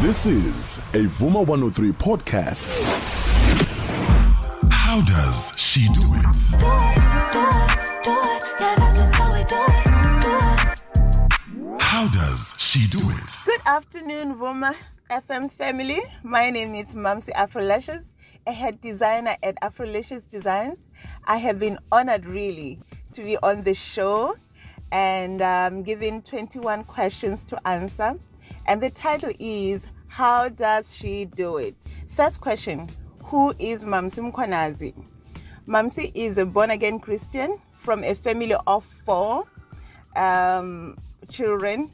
This 0.00 0.24
is 0.24 0.78
a 0.94 1.04
Vuma 1.18 1.46
103 1.46 1.92
podcast. 1.92 2.72
How 4.70 5.02
does 5.02 5.52
she 5.58 5.88
do 5.88 6.00
it? 6.00 6.24
how. 11.78 11.78
How 11.78 12.08
does 12.08 12.54
she 12.58 12.88
do 12.88 12.98
it? 12.98 13.30
Good 13.44 13.60
afternoon, 13.66 14.36
Vuma 14.36 14.74
FM 15.10 15.50
family. 15.50 15.98
My 16.22 16.48
name 16.48 16.74
is 16.74 16.94
Mamsi 16.94 17.32
Afrolashes, 17.34 18.06
a 18.46 18.52
head 18.52 18.80
designer 18.80 19.36
at 19.42 19.60
Afrolashes 19.60 20.22
Designs. 20.30 20.78
I 21.26 21.36
have 21.36 21.58
been 21.58 21.78
honored 21.92 22.24
really 22.24 22.80
to 23.12 23.22
be 23.22 23.36
on 23.42 23.64
the 23.64 23.74
show 23.74 24.34
and 24.92 25.42
um, 25.42 25.82
given 25.82 26.22
21 26.22 26.84
questions 26.84 27.44
to 27.44 27.68
answer. 27.68 28.18
And 28.66 28.82
the 28.82 28.90
title 28.90 29.32
is 29.38 29.86
How 30.08 30.48
Does 30.48 30.94
She 30.94 31.24
Do 31.24 31.58
It? 31.58 31.74
First 32.08 32.40
question 32.40 32.88
Who 33.24 33.54
is 33.58 33.84
Mamsi 33.84 34.32
Mkwanazi? 34.32 34.94
Mamsi 35.66 36.10
is 36.14 36.38
a 36.38 36.46
born 36.46 36.70
again 36.70 36.98
Christian 36.98 37.60
from 37.76 38.04
a 38.04 38.14
family 38.14 38.54
of 38.66 38.84
four 38.84 39.46
um, 40.16 40.98
children. 41.28 41.90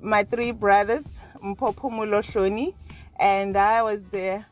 My 0.00 0.24
three 0.24 0.50
brothers, 0.50 1.20
Mpopo 1.42 1.90
Muloshoni, 1.90 2.74
and 3.20 3.56
I 3.56 3.82
was 3.82 4.06
the, 4.08 4.44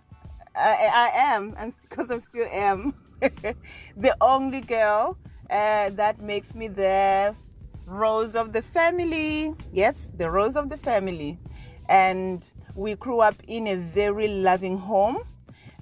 I, 0.55 0.91
I 0.93 1.11
am, 1.15 1.55
and 1.59 1.73
because 1.83 2.11
I 2.11 2.19
still 2.19 2.49
am, 2.51 2.95
the 3.21 4.17
only 4.21 4.61
girl 4.61 5.17
uh, 5.51 5.91
that 5.91 6.21
makes 6.21 6.55
me 6.55 6.69
the 6.69 7.35
rose 7.87 8.35
of 8.35 8.53
the 8.53 8.63
family. 8.63 9.55
Yes, 9.73 10.11
the 10.17 10.31
rose 10.31 10.57
of 10.57 10.69
the 10.69 10.77
family. 10.77 11.39
And 11.89 12.45
we 12.75 12.97
grew 12.97 13.21
up 13.21 13.37
in 13.47 13.69
a 13.69 13.77
very 13.77 14.29
loving 14.29 14.77
home. 14.77 15.19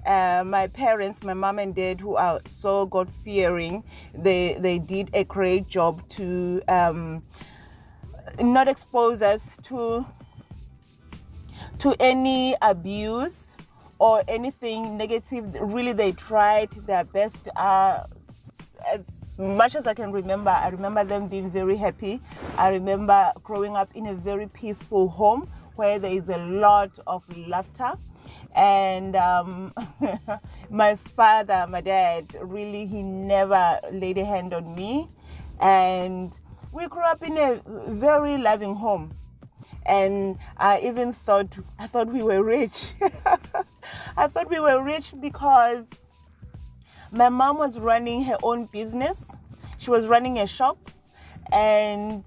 Uh, 0.05 0.43
my 0.45 0.67
parents, 0.67 1.23
my 1.23 1.33
mom 1.33 1.57
and 1.57 1.73
dad, 1.73 1.99
who 1.99 2.15
are 2.15 2.39
so 2.45 2.85
God 2.85 3.09
fearing, 3.11 3.83
they 4.13 4.55
they 4.59 4.77
did 4.77 5.09
a 5.15 5.23
great 5.23 5.67
job 5.67 6.07
to 6.09 6.61
um, 6.67 7.23
not 8.39 8.67
expose 8.67 9.23
us 9.23 9.57
to 9.63 10.05
to 11.79 11.95
any 11.99 12.55
abuse 12.61 13.51
or 13.97 14.23
anything 14.27 14.95
negative. 14.95 15.55
Really, 15.59 15.93
they 15.93 16.11
tried 16.11 16.69
their 16.85 17.03
best. 17.03 17.47
Uh, 17.55 18.03
as 18.85 19.31
much 19.37 19.75
as 19.75 19.87
I 19.87 19.93
can 19.93 20.11
remember, 20.11 20.49
I 20.49 20.69
remember 20.69 21.03
them 21.03 21.27
being 21.27 21.49
very 21.49 21.75
happy. 21.75 22.21
I 22.57 22.69
remember 22.69 23.31
growing 23.43 23.75
up 23.75 23.89
in 23.95 24.07
a 24.07 24.13
very 24.13 24.47
peaceful 24.47 25.09
home 25.09 25.49
where 25.75 25.99
there 25.99 26.11
is 26.11 26.29
a 26.29 26.37
lot 26.37 26.97
of 27.07 27.23
laughter. 27.37 27.93
And 28.55 29.15
um, 29.15 29.73
my 30.69 30.95
father, 30.95 31.67
my 31.69 31.81
dad, 31.81 32.25
really, 32.41 32.85
he 32.85 33.03
never 33.03 33.79
laid 33.91 34.17
a 34.17 34.25
hand 34.25 34.53
on 34.53 34.73
me. 34.73 35.09
And 35.59 36.37
we 36.71 36.87
grew 36.87 37.03
up 37.03 37.23
in 37.23 37.37
a 37.37 37.61
very 37.87 38.37
loving 38.37 38.75
home. 38.75 39.13
And 39.85 40.37
I 40.57 40.79
even 40.79 41.13
thought, 41.13 41.57
I 41.77 41.87
thought 41.87 42.07
we 42.07 42.23
were 42.23 42.41
rich. 42.41 42.93
I 44.17 44.27
thought 44.27 44.49
we 44.49 44.59
were 44.59 44.81
rich 44.81 45.13
because 45.19 45.85
my 47.11 47.29
mom 47.29 47.57
was 47.57 47.79
running 47.79 48.23
her 48.23 48.37
own 48.43 48.65
business. 48.65 49.31
She 49.77 49.89
was 49.89 50.07
running 50.07 50.39
a 50.39 50.47
shop 50.47 50.91
and 51.51 52.23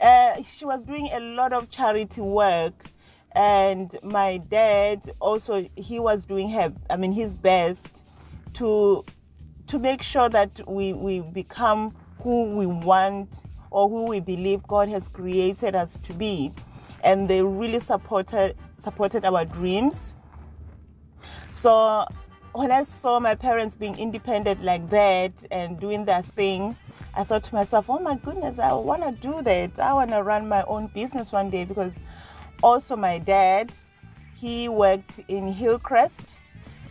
uh, 0.00 0.42
she 0.42 0.64
was 0.64 0.84
doing 0.84 1.10
a 1.12 1.20
lot 1.20 1.52
of 1.52 1.70
charity 1.70 2.20
work. 2.20 2.90
And 3.34 3.96
my 4.02 4.38
dad 4.38 5.10
also, 5.20 5.68
he 5.76 5.98
was 5.98 6.24
doing 6.24 6.48
her, 6.50 6.72
I 6.88 6.96
mean, 6.96 7.12
his 7.12 7.34
best 7.34 8.02
to 8.54 9.04
to 9.66 9.78
make 9.80 10.00
sure 10.00 10.28
that 10.28 10.60
we, 10.68 10.92
we 10.92 11.20
become 11.20 11.94
who 12.20 12.54
we 12.54 12.66
want 12.66 13.42
or 13.70 13.88
who 13.88 14.06
we 14.06 14.20
believe 14.20 14.62
God 14.62 14.88
has 14.88 15.08
created 15.08 15.74
us 15.74 15.98
to 16.04 16.14
be. 16.14 16.52
And 17.02 17.28
they 17.28 17.42
really 17.42 17.80
supported 17.80 18.56
supported 18.78 19.24
our 19.24 19.44
dreams. 19.44 20.14
So 21.50 22.06
when 22.56 22.72
I 22.72 22.84
saw 22.84 23.20
my 23.20 23.34
parents 23.34 23.76
being 23.76 23.98
independent 23.98 24.64
like 24.64 24.88
that 24.88 25.32
and 25.50 25.78
doing 25.78 26.06
their 26.06 26.22
thing, 26.22 26.74
I 27.14 27.22
thought 27.22 27.44
to 27.44 27.54
myself, 27.54 27.90
oh 27.90 27.98
my 27.98 28.16
goodness, 28.16 28.58
I 28.58 28.72
want 28.72 29.02
to 29.02 29.12
do 29.12 29.42
that. 29.42 29.78
I 29.78 29.92
want 29.92 30.10
to 30.10 30.22
run 30.22 30.48
my 30.48 30.62
own 30.62 30.86
business 30.88 31.32
one 31.32 31.50
day 31.50 31.64
because 31.64 31.98
also 32.62 32.96
my 32.96 33.18
dad, 33.18 33.72
he 34.34 34.68
worked 34.70 35.20
in 35.28 35.48
Hillcrest. 35.48 36.34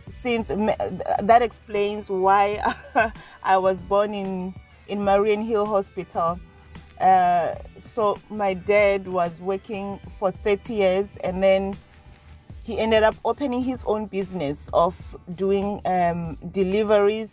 Since 0.08 0.48
that 0.48 1.42
explains 1.42 2.08
why 2.08 2.62
I 3.42 3.58
was 3.58 3.80
born 3.82 4.14
in 4.14 4.54
in 4.86 5.00
Mariannhill 5.00 5.66
Hospital. 5.66 6.38
Uh, 7.00 7.56
so 7.80 8.18
my 8.30 8.54
dad 8.54 9.06
was 9.06 9.38
working 9.40 9.98
for 10.18 10.30
30 10.30 10.74
years 10.74 11.16
and 11.18 11.42
then 11.42 11.76
he 12.66 12.80
ended 12.80 13.04
up 13.04 13.14
opening 13.24 13.62
his 13.62 13.84
own 13.84 14.06
business 14.06 14.68
of 14.72 14.96
doing 15.36 15.80
um, 15.84 16.34
deliveries 16.50 17.32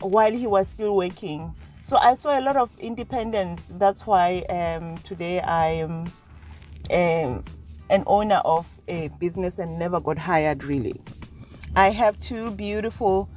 while 0.00 0.30
he 0.30 0.46
was 0.46 0.68
still 0.68 0.94
working. 0.94 1.52
So 1.82 1.96
I 1.96 2.14
saw 2.14 2.38
a 2.38 2.40
lot 2.40 2.54
of 2.54 2.70
independence. 2.78 3.64
That's 3.68 4.06
why 4.06 4.42
um, 4.42 4.96
today 4.98 5.40
I 5.40 5.66
am 5.66 6.06
um, 6.92 7.44
an 7.90 8.04
owner 8.06 8.40
of 8.44 8.68
a 8.86 9.08
business 9.18 9.58
and 9.58 9.76
never 9.76 9.98
got 9.98 10.18
hired 10.18 10.62
really. 10.62 11.00
I 11.74 11.90
have 11.90 12.20
two 12.20 12.52
beautiful 12.52 13.28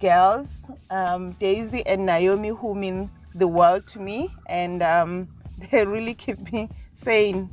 girls, 0.00 0.70
um, 0.90 1.32
Daisy 1.32 1.82
and 1.86 2.04
Naomi, 2.04 2.50
who 2.50 2.74
mean 2.74 3.10
the 3.34 3.48
world 3.48 3.86
to 3.88 4.00
me, 4.00 4.30
and 4.44 4.82
um, 4.82 5.28
they 5.70 5.86
really 5.86 6.12
keep 6.12 6.52
me 6.52 6.68
sane. 6.92 7.48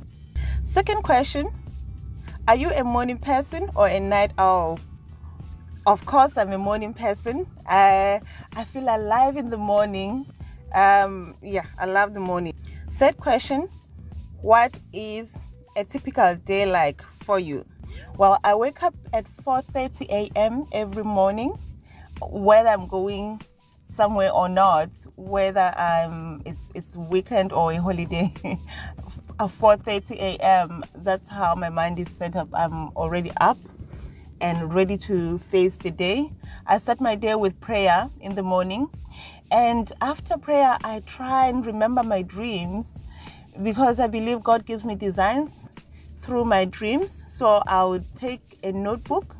Second 0.62 1.02
question 1.02 1.48
Are 2.48 2.54
you 2.54 2.70
a 2.70 2.84
morning 2.84 3.18
person 3.18 3.68
or 3.74 3.88
a 3.88 3.98
night 3.98 4.30
owl? 4.38 4.78
Of 5.84 6.06
course, 6.06 6.36
I'm 6.36 6.52
a 6.52 6.58
morning 6.58 6.94
person. 6.94 7.44
I, 7.66 8.20
I 8.54 8.62
feel 8.62 8.84
alive 8.84 9.36
in 9.36 9.50
the 9.50 9.56
morning. 9.56 10.26
Um, 10.72 11.34
yeah, 11.42 11.64
I 11.76 11.86
love 11.86 12.14
the 12.14 12.20
morning. 12.20 12.52
Third 12.92 13.16
question 13.16 13.68
What 14.42 14.78
is 14.92 15.36
a 15.74 15.84
typical 15.84 16.36
day 16.36 16.66
like 16.66 17.02
for 17.24 17.40
you? 17.40 17.64
Well, 18.16 18.38
I 18.44 18.54
wake 18.54 18.84
up 18.84 18.94
at 19.12 19.26
4:30 19.44 20.06
a.m. 20.08 20.66
every 20.72 21.02
morning, 21.04 21.52
whether 22.22 22.68
I'm 22.68 22.86
going 22.86 23.42
somewhere 23.92 24.30
or 24.30 24.48
not, 24.48 24.90
whether 25.16 25.74
I'm 25.76 26.42
it's 26.44 26.70
it's 26.76 26.94
weekend 26.96 27.52
or 27.52 27.72
a 27.72 27.76
holiday. 27.78 28.32
At 29.38 29.50
4:30 29.50 30.12
a.m. 30.12 30.82
That's 30.94 31.28
how 31.28 31.54
my 31.54 31.68
mind 31.68 31.98
is 31.98 32.08
set 32.08 32.36
up. 32.36 32.48
I'm 32.54 32.88
already 32.96 33.30
up 33.38 33.58
and 34.40 34.72
ready 34.72 34.96
to 34.96 35.36
face 35.36 35.76
the 35.76 35.90
day. 35.90 36.32
I 36.66 36.78
start 36.78 37.02
my 37.02 37.16
day 37.16 37.34
with 37.34 37.60
prayer 37.60 38.08
in 38.22 38.34
the 38.34 38.42
morning, 38.42 38.88
and 39.52 39.92
after 40.00 40.38
prayer, 40.38 40.78
I 40.82 41.00
try 41.00 41.48
and 41.48 41.66
remember 41.66 42.02
my 42.02 42.22
dreams 42.22 43.02
because 43.62 44.00
I 44.00 44.06
believe 44.06 44.42
God 44.42 44.64
gives 44.64 44.86
me 44.86 44.94
designs 44.94 45.68
through 46.16 46.46
my 46.46 46.64
dreams. 46.64 47.22
So 47.28 47.62
I 47.66 47.84
would 47.84 48.06
take 48.16 48.58
a 48.62 48.72
notebook 48.72 49.36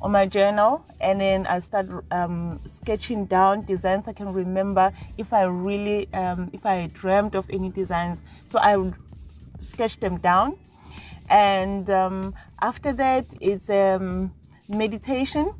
on 0.00 0.12
my 0.12 0.26
journal 0.26 0.84
and 1.00 1.20
then 1.20 1.46
I 1.46 1.58
start 1.60 1.88
um, 2.12 2.60
sketching 2.66 3.24
down 3.24 3.64
designs 3.64 4.06
I 4.06 4.12
can 4.12 4.32
remember 4.32 4.92
if 5.18 5.32
I 5.32 5.44
really, 5.44 6.06
um, 6.12 6.50
if 6.52 6.64
I 6.64 6.88
dreamt 6.92 7.34
of 7.34 7.46
any 7.50 7.70
designs. 7.70 8.22
So 8.44 8.58
I 8.58 8.76
would 8.76 8.94
sketch 9.60 10.00
them 10.00 10.18
down. 10.18 10.56
And 11.28 11.88
um, 11.90 12.34
after 12.60 12.92
that, 12.92 13.26
it's 13.40 13.68
um, 13.70 14.32
meditation. 14.68 15.52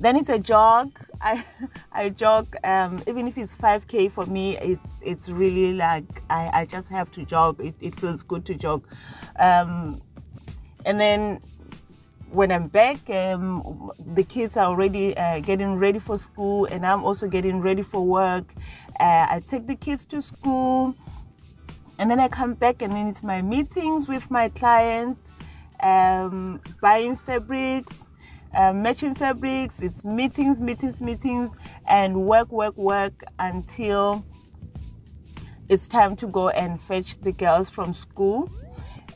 Then 0.00 0.16
it's 0.16 0.28
a 0.28 0.38
jog. 0.38 0.98
I 1.20 1.44
I 1.92 2.08
jog. 2.10 2.54
Um, 2.64 3.02
even 3.06 3.26
if 3.26 3.38
it's 3.38 3.56
5k 3.56 4.10
for 4.10 4.26
me, 4.26 4.58
it's 4.58 4.92
it's 5.02 5.28
really 5.28 5.74
like 5.74 6.22
I, 6.30 6.50
I 6.60 6.66
just 6.66 6.88
have 6.90 7.10
to 7.12 7.24
jog. 7.24 7.60
It, 7.60 7.74
it 7.80 7.98
feels 7.98 8.22
good 8.22 8.44
to 8.46 8.54
jog. 8.54 8.86
Um, 9.38 10.00
and 10.84 11.00
then 11.00 11.40
when 12.30 12.50
I'm 12.50 12.66
back, 12.66 13.08
um, 13.10 13.92
the 14.14 14.24
kids 14.24 14.56
are 14.56 14.66
already 14.66 15.16
uh, 15.16 15.38
getting 15.40 15.76
ready 15.76 16.00
for 16.00 16.18
school, 16.18 16.66
and 16.66 16.84
I'm 16.84 17.04
also 17.04 17.28
getting 17.28 17.60
ready 17.60 17.82
for 17.82 18.04
work. 18.04 18.44
Uh, 18.98 19.26
I 19.30 19.42
take 19.48 19.66
the 19.66 19.76
kids 19.76 20.04
to 20.06 20.20
school, 20.20 20.94
and 21.98 22.10
then 22.10 22.20
I 22.20 22.28
come 22.28 22.54
back, 22.54 22.82
and 22.82 22.92
then 22.92 23.06
it's 23.06 23.22
my 23.22 23.42
meetings 23.42 24.08
with 24.08 24.30
my 24.30 24.48
clients, 24.48 25.22
um, 25.82 26.60
buying 26.80 27.16
fabrics, 27.16 28.06
uh, 28.54 28.72
matching 28.72 29.14
fabrics. 29.14 29.80
It's 29.80 30.04
meetings, 30.04 30.60
meetings, 30.60 31.00
meetings, 31.00 31.54
and 31.88 32.24
work, 32.24 32.50
work, 32.50 32.76
work 32.76 33.24
until 33.38 34.24
it's 35.68 35.88
time 35.88 36.16
to 36.16 36.26
go 36.26 36.48
and 36.50 36.80
fetch 36.80 37.20
the 37.20 37.32
girls 37.32 37.70
from 37.70 37.94
school. 37.94 38.50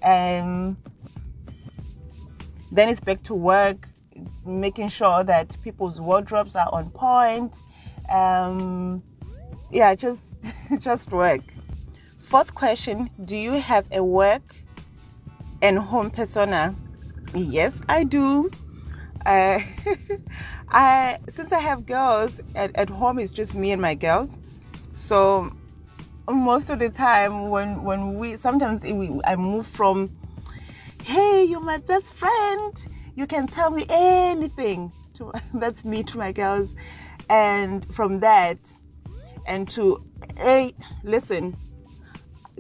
And 0.03 0.77
then 2.71 2.89
it's 2.89 3.01
back 3.01 3.23
to 3.25 3.35
work, 3.35 3.89
making 4.47 4.89
sure 4.89 5.25
that 5.25 5.57
people's 5.63 6.01
wardrobes 6.01 6.55
are 6.55 6.69
on 6.73 6.91
point. 6.91 7.55
Um, 8.11 9.03
yeah, 9.71 9.95
just 9.95 10.37
just 10.79 11.11
work. 11.11 11.43
Fourth 12.29 12.55
question: 12.55 13.09
Do 13.25 13.39
you 13.39 13.53
have 13.53 13.87
a 13.91 14.05
work 14.05 14.55
and 15.63 15.79
home 15.79 16.11
persona? 16.11 16.75
Yes, 17.35 17.81
I 17.89 18.05
do. 18.05 18.51
Uh, 19.25 19.59
I 20.69 21.21
since 21.31 21.55
I 21.55 21.59
have 21.61 21.87
girls 21.87 22.43
at, 22.55 22.77
at 22.77 22.91
home, 22.91 23.19
it's 23.19 23.33
just 23.33 23.55
me 23.55 23.73
and 23.73 23.81
my 23.81 23.95
girls. 23.95 24.39
So 24.93 25.51
most 26.29 26.69
of 26.69 26.81
the 26.81 26.91
time, 26.91 27.49
when 27.49 27.83
when 27.83 28.19
we 28.19 28.37
sometimes 28.37 28.83
we, 28.83 29.19
I 29.25 29.35
move 29.37 29.67
from, 29.67 30.15
hey, 31.03 31.45
you're 31.45 31.63
my 31.63 31.79
best 31.79 32.13
friend. 32.13 32.75
You 33.15 33.27
can 33.27 33.47
tell 33.47 33.71
me 33.71 33.87
anything. 33.89 34.93
To, 35.15 35.33
that's 35.55 35.83
me 35.83 36.03
to 36.03 36.19
my 36.19 36.33
girls, 36.33 36.75
and 37.31 37.87
from 37.95 38.21
that, 38.21 38.59
and 39.47 39.67
to 39.71 40.05
hey, 40.37 40.75
listen, 41.05 41.57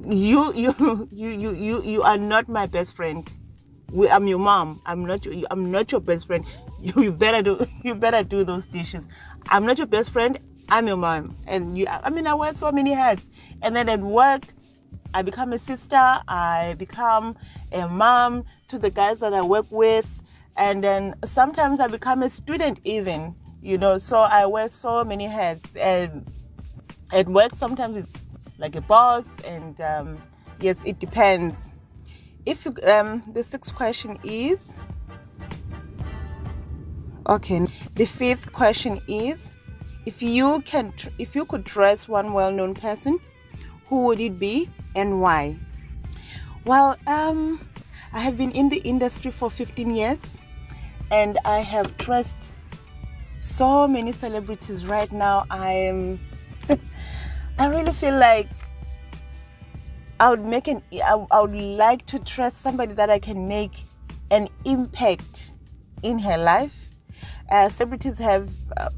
you 0.06 0.52
you 0.54 1.08
you 1.12 1.28
you 1.28 1.54
you 1.54 1.82
you 1.82 2.02
are 2.02 2.18
not 2.18 2.48
my 2.48 2.66
best 2.66 2.96
friend. 2.96 3.30
We, 3.90 4.08
I'm 4.10 4.26
your 4.26 4.38
mom. 4.38 4.82
I'm 4.84 5.06
not 5.06 5.26
I'm 5.50 5.70
not 5.70 5.92
your 5.92 6.00
best 6.00 6.26
friend. 6.26 6.44
You, 6.80 7.02
you 7.02 7.10
better 7.10 7.42
do 7.42 7.66
you 7.82 7.96
better 7.96 8.22
do 8.22 8.44
those 8.44 8.68
dishes. 8.68 9.08
I'm 9.48 9.66
not 9.66 9.78
your 9.78 9.88
best 9.88 10.12
friend. 10.12 10.38
I'm 10.68 10.86
your 10.86 10.96
mom. 10.96 11.36
And 11.48 11.76
you 11.76 11.88
I 11.88 12.08
mean 12.10 12.28
I 12.28 12.34
wear 12.34 12.54
so 12.54 12.70
many 12.70 12.92
hats. 12.92 13.28
And 13.62 13.74
then 13.74 13.88
at 13.88 13.98
work 13.98 14.42
I 15.12 15.22
become 15.22 15.52
a 15.52 15.58
sister, 15.58 15.96
I 16.28 16.76
become 16.78 17.36
a 17.72 17.88
mom 17.88 18.44
to 18.68 18.78
the 18.78 18.90
guys 18.90 19.18
that 19.20 19.32
I 19.34 19.42
work 19.42 19.66
with, 19.70 20.06
and 20.56 20.84
then 20.84 21.14
sometimes 21.24 21.80
I 21.80 21.88
become 21.88 22.22
a 22.22 22.30
student 22.30 22.78
even, 22.84 23.34
you 23.62 23.78
know, 23.78 23.98
so 23.98 24.20
I 24.20 24.46
wear 24.46 24.68
so 24.68 25.02
many 25.04 25.26
hats 25.26 25.74
and 25.76 26.26
at 27.12 27.26
work 27.26 27.52
sometimes 27.54 27.96
it's 27.96 28.27
like 28.58 28.76
a 28.76 28.81
boss 28.81 29.25
and 29.44 29.81
um, 29.81 30.19
yes 30.60 30.76
it 30.84 30.99
depends. 30.99 31.72
If 32.46 32.64
you 32.64 32.75
um 32.87 33.22
the 33.32 33.44
sixth 33.44 33.75
question 33.75 34.19
is 34.25 34.75
okay 37.28 37.66
the 37.94 38.06
fifth 38.06 38.52
question 38.52 39.00
is 39.06 39.50
if 40.06 40.22
you 40.22 40.62
can 40.62 40.93
if 41.19 41.37
you 41.37 41.44
could 41.44 41.64
dress 41.64 42.08
one 42.08 42.32
well-known 42.32 42.75
person 42.75 43.19
who 43.87 44.05
would 44.06 44.20
it 44.20 44.38
be 44.38 44.69
and 44.96 45.20
why? 45.20 45.58
Well 46.64 46.96
um 47.06 47.61
i 48.12 48.20
have 48.20 48.38
been 48.38 48.52
in 48.52 48.70
the 48.70 48.78
industry 48.78 49.31
for 49.31 49.50
15 49.50 49.94
years 49.94 50.38
and 51.11 51.37
i 51.44 51.58
have 51.58 51.94
dressed 51.99 52.37
so 53.38 53.87
many 53.87 54.12
celebrities 54.12 54.84
right 54.84 55.11
now. 55.12 55.46
I 55.50 55.70
am 55.70 56.19
i 57.58 57.66
really 57.66 57.93
feel 57.93 58.16
like 58.19 58.49
I 60.20 60.31
would 60.31 60.44
make 60.44 60.66
an 60.66 60.82
I, 60.93 61.26
I 61.31 61.40
would 61.40 61.55
like 61.55 62.05
to 62.06 62.19
trust 62.19 62.60
somebody 62.60 62.93
that 62.94 63.08
I 63.08 63.20
can 63.20 63.46
make 63.46 63.84
an 64.31 64.49
impact 64.64 65.52
in 66.02 66.19
her 66.19 66.37
life. 66.37 66.75
Uh, 67.50 67.69
celebrities 67.70 68.19
have. 68.19 68.50
Uh, 68.76 68.88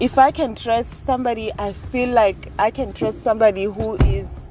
if 0.00 0.18
I 0.18 0.30
can 0.30 0.54
trust 0.54 1.04
somebody, 1.04 1.52
I 1.58 1.72
feel 1.72 2.08
like 2.08 2.50
I 2.58 2.70
can 2.70 2.92
trust 2.94 3.22
somebody 3.22 3.64
who 3.64 3.96
is 3.96 4.48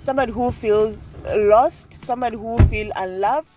somebody 0.00 0.32
who 0.32 0.50
feels 0.50 0.98
lost, 1.34 2.02
somebody 2.04 2.36
who 2.36 2.58
feel 2.68 2.90
unloved, 2.96 3.48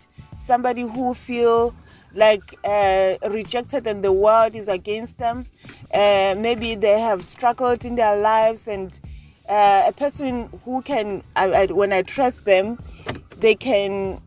somebody 0.41 0.81
who 0.81 1.13
feel 1.13 1.73
like 2.15 2.57
uh, 2.63 3.15
rejected 3.29 3.85
and 3.85 4.03
the 4.03 4.11
world 4.11 4.55
is 4.55 4.67
against 4.67 5.19
them. 5.19 5.45
Uh, 5.93 6.35
maybe 6.37 6.75
they 6.75 6.99
have 6.99 7.23
struggled 7.23 7.85
in 7.85 7.95
their 7.95 8.17
lives, 8.17 8.67
and 8.67 8.99
uh, 9.47 9.83
a 9.85 9.91
person 9.91 10.49
who 10.63 10.81
can, 10.81 11.21
I, 11.35 11.51
I, 11.51 11.65
when 11.67 11.93
I 11.93 12.01
trust 12.01 12.45
them, 12.45 12.79
they 13.37 13.53
can 13.53 14.21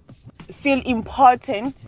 feel 0.52 0.80
important. 0.82 1.86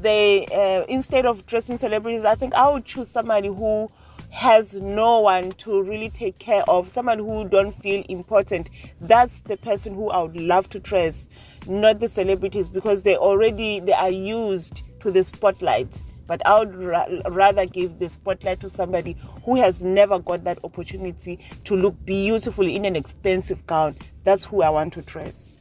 They 0.00 0.46
uh, 0.46 0.84
instead 0.88 1.24
of 1.24 1.46
dressing 1.46 1.78
celebrities, 1.78 2.24
I 2.24 2.34
think 2.34 2.54
I 2.54 2.68
would 2.68 2.84
choose 2.84 3.08
somebody 3.08 3.48
who 3.48 3.90
has 4.30 4.74
no 4.74 5.20
one 5.20 5.50
to 5.52 5.82
really 5.82 6.10
take 6.10 6.38
care 6.38 6.62
of 6.68 6.88
someone 6.88 7.18
who 7.18 7.48
don't 7.48 7.72
feel 7.72 8.04
important 8.08 8.68
that's 9.00 9.40
the 9.40 9.56
person 9.56 9.94
who 9.94 10.10
i 10.10 10.20
would 10.20 10.36
love 10.36 10.68
to 10.68 10.78
dress 10.80 11.28
not 11.66 12.00
the 12.00 12.08
celebrities 12.08 12.68
because 12.68 13.02
they 13.02 13.16
already 13.16 13.80
they 13.80 13.92
are 13.92 14.10
used 14.10 14.82
to 15.06 15.12
the 15.12 15.22
spotlight 15.22 16.00
but 16.26 16.44
I 16.44 16.58
would 16.58 16.74
ra- 16.74 17.06
rather 17.28 17.66
give 17.66 18.00
the 18.00 18.10
spotlight 18.10 18.58
to 18.60 18.68
somebody 18.68 19.16
who 19.44 19.54
has 19.54 19.80
never 19.80 20.18
got 20.18 20.42
that 20.42 20.58
opportunity 20.64 21.38
to 21.62 21.76
look 21.76 21.94
beautiful 22.04 22.66
in 22.66 22.84
an 22.84 22.96
expensive 22.96 23.64
gown. 23.68 23.94
That's 24.24 24.44
who 24.44 24.62
I 24.62 24.70
want 24.70 24.92
to 24.94 25.02
dress. 25.02 25.52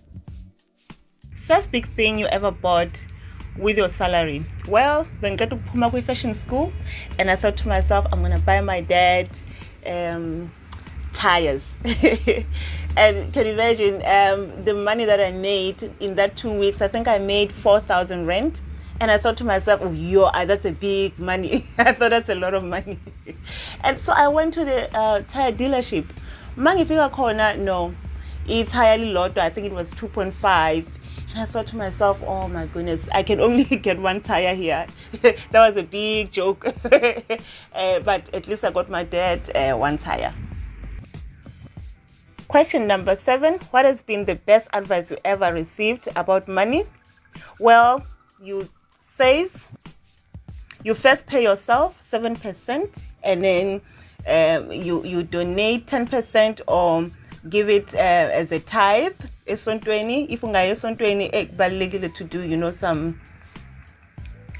First 1.45 1.71
big 1.71 1.87
thing 1.89 2.17
you 2.17 2.25
ever 2.25 2.49
bought 2.49 3.05
with 3.57 3.77
your 3.77 3.89
salary? 3.89 4.43
Well, 4.67 5.07
when 5.19 5.33
I 5.33 5.35
got 5.35 5.49
to 5.51 5.57
Pumakwe 5.57 6.03
Fashion 6.03 6.33
School, 6.33 6.73
and 7.19 7.29
I 7.29 7.35
thought 7.35 7.57
to 7.57 7.67
myself, 7.67 8.05
I'm 8.11 8.21
gonna 8.21 8.39
buy 8.39 8.61
my 8.61 8.81
dad 8.81 9.29
um, 9.85 10.51
tires. 11.13 11.75
and 12.97 13.31
can 13.33 13.45
you 13.45 13.53
imagine 13.53 13.95
um, 14.05 14.63
the 14.65 14.73
money 14.73 15.05
that 15.05 15.21
I 15.21 15.31
made 15.31 15.91
in 15.99 16.15
that 16.15 16.35
two 16.35 16.51
weeks? 16.51 16.81
I 16.81 16.87
think 16.87 17.07
I 17.07 17.19
made 17.19 17.51
4,000 17.51 18.25
rent 18.25 18.59
and 19.01 19.11
I 19.11 19.17
thought 19.17 19.37
to 19.37 19.43
myself, 19.43 19.81
oh, 19.83 19.91
yo, 19.91 20.29
that's 20.45 20.65
a 20.65 20.71
big 20.71 21.17
money. 21.19 21.65
I 21.77 21.91
thought 21.91 22.11
that's 22.11 22.29
a 22.29 22.35
lot 22.35 22.53
of 22.53 22.63
money. 22.63 22.99
and 23.81 23.99
so 23.99 24.13
I 24.13 24.27
went 24.27 24.53
to 24.53 24.65
the 24.65 24.95
uh, 24.97 25.21
tire 25.29 25.51
dealership. 25.51 26.05
Mangifika 26.55 27.11
corner, 27.11 27.57
no, 27.57 27.93
it's 28.47 28.71
highly 28.71 29.11
lot. 29.11 29.37
I 29.37 29.49
think 29.49 29.67
it 29.67 29.73
was 29.73 29.91
2.5. 29.93 30.85
And 31.31 31.39
I 31.39 31.45
thought 31.45 31.67
to 31.67 31.75
myself, 31.75 32.21
oh 32.25 32.47
my 32.47 32.67
goodness, 32.67 33.09
I 33.09 33.23
can 33.23 33.41
only 33.41 33.63
get 33.87 33.99
one 33.99 34.21
tire 34.21 34.55
here. 34.55 34.87
that 35.21 35.35
was 35.53 35.75
a 35.75 35.83
big 35.83 36.31
joke. 36.31 36.65
uh, 36.85 37.99
but 37.99 38.33
at 38.33 38.47
least 38.47 38.63
I 38.63 38.71
got 38.71 38.89
my 38.89 39.03
dad 39.03 39.55
uh, 39.55 39.77
one 39.77 39.97
tire. 39.97 40.33
Question 42.47 42.87
number 42.87 43.15
seven 43.17 43.55
What 43.71 43.85
has 43.85 44.01
been 44.01 44.23
the 44.23 44.35
best 44.35 44.69
advice 44.71 45.11
you 45.11 45.17
ever 45.25 45.51
received 45.51 46.07
about 46.15 46.47
money? 46.47 46.85
Well, 47.59 48.05
you 48.41 48.69
save. 49.17 49.51
You 50.83 50.93
first 50.93 51.25
pay 51.25 51.43
yourself 51.43 52.01
seven 52.01 52.35
percent, 52.35 52.93
and 53.23 53.43
then 53.43 53.81
um, 54.27 54.71
you 54.71 55.03
you 55.03 55.23
donate 55.23 55.87
ten 55.87 56.05
percent 56.05 56.61
or 56.67 57.09
give 57.49 57.69
it 57.69 57.93
uh, 57.95 57.97
as 57.97 58.51
a 58.51 58.59
tithe. 58.59 59.13
Esontweni, 59.47 60.29
if 60.29 60.41
esontweni, 60.41 61.31
ekubalulekile 61.31 62.13
to 62.13 62.23
do 62.23 62.41
you 62.41 62.57
know 62.57 62.71
some 62.71 63.19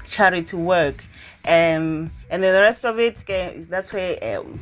charity 0.08 0.56
work, 0.56 1.04
um, 1.44 2.10
and 2.30 2.42
then 2.42 2.54
the 2.54 2.60
rest 2.60 2.84
of 2.84 2.98
it 2.98 3.24
that's 3.68 3.92
where. 3.92 4.38
Um, 4.38 4.60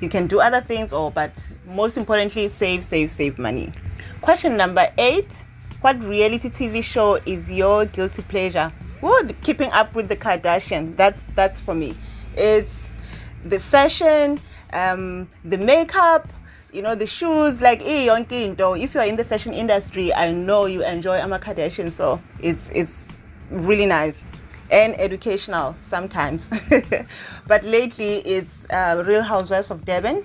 you 0.00 0.08
can 0.08 0.26
do 0.26 0.40
other 0.40 0.60
things 0.60 0.92
or 0.92 1.12
but 1.12 1.30
most 1.64 1.96
importantly 1.96 2.48
save 2.48 2.84
save 2.84 3.08
save 3.08 3.38
money 3.38 3.72
question 4.20 4.56
number 4.56 4.92
eight 4.98 5.32
what 5.82 6.02
reality 6.02 6.48
tv 6.48 6.82
show 6.82 7.16
is 7.26 7.50
your 7.50 7.84
guilty 7.86 8.22
pleasure? 8.22 8.72
Would 9.00 9.40
keeping 9.42 9.70
up 9.72 9.94
with 9.94 10.08
the 10.08 10.16
kardashian. 10.16 10.96
That's 10.96 11.22
that's 11.34 11.60
for 11.60 11.74
me. 11.74 11.96
It's 12.36 12.86
the 13.44 13.58
fashion 13.58 14.40
um 14.72 15.28
the 15.44 15.58
makeup 15.58 16.28
you 16.72 16.80
know 16.80 16.94
the 16.94 17.06
shoes 17.06 17.60
like 17.60 17.82
eh, 17.82 18.08
if 18.08 18.94
you're 18.94 19.02
in 19.02 19.16
the 19.16 19.24
fashion 19.24 19.52
industry 19.52 20.14
i 20.14 20.30
know 20.30 20.64
you 20.66 20.82
enjoy 20.84 21.18
ama 21.18 21.38
kardashian 21.38 21.90
so 21.90 22.18
it's 22.40 22.70
it's 22.72 23.00
really 23.52 23.86
nice. 23.86 24.24
And 24.70 24.98
educational 24.98 25.76
sometimes. 25.82 26.48
but 27.46 27.62
lately 27.64 28.16
it's 28.20 28.64
uh, 28.70 29.02
Real 29.06 29.22
Housewives 29.22 29.70
of 29.70 29.84
Durban. 29.84 30.24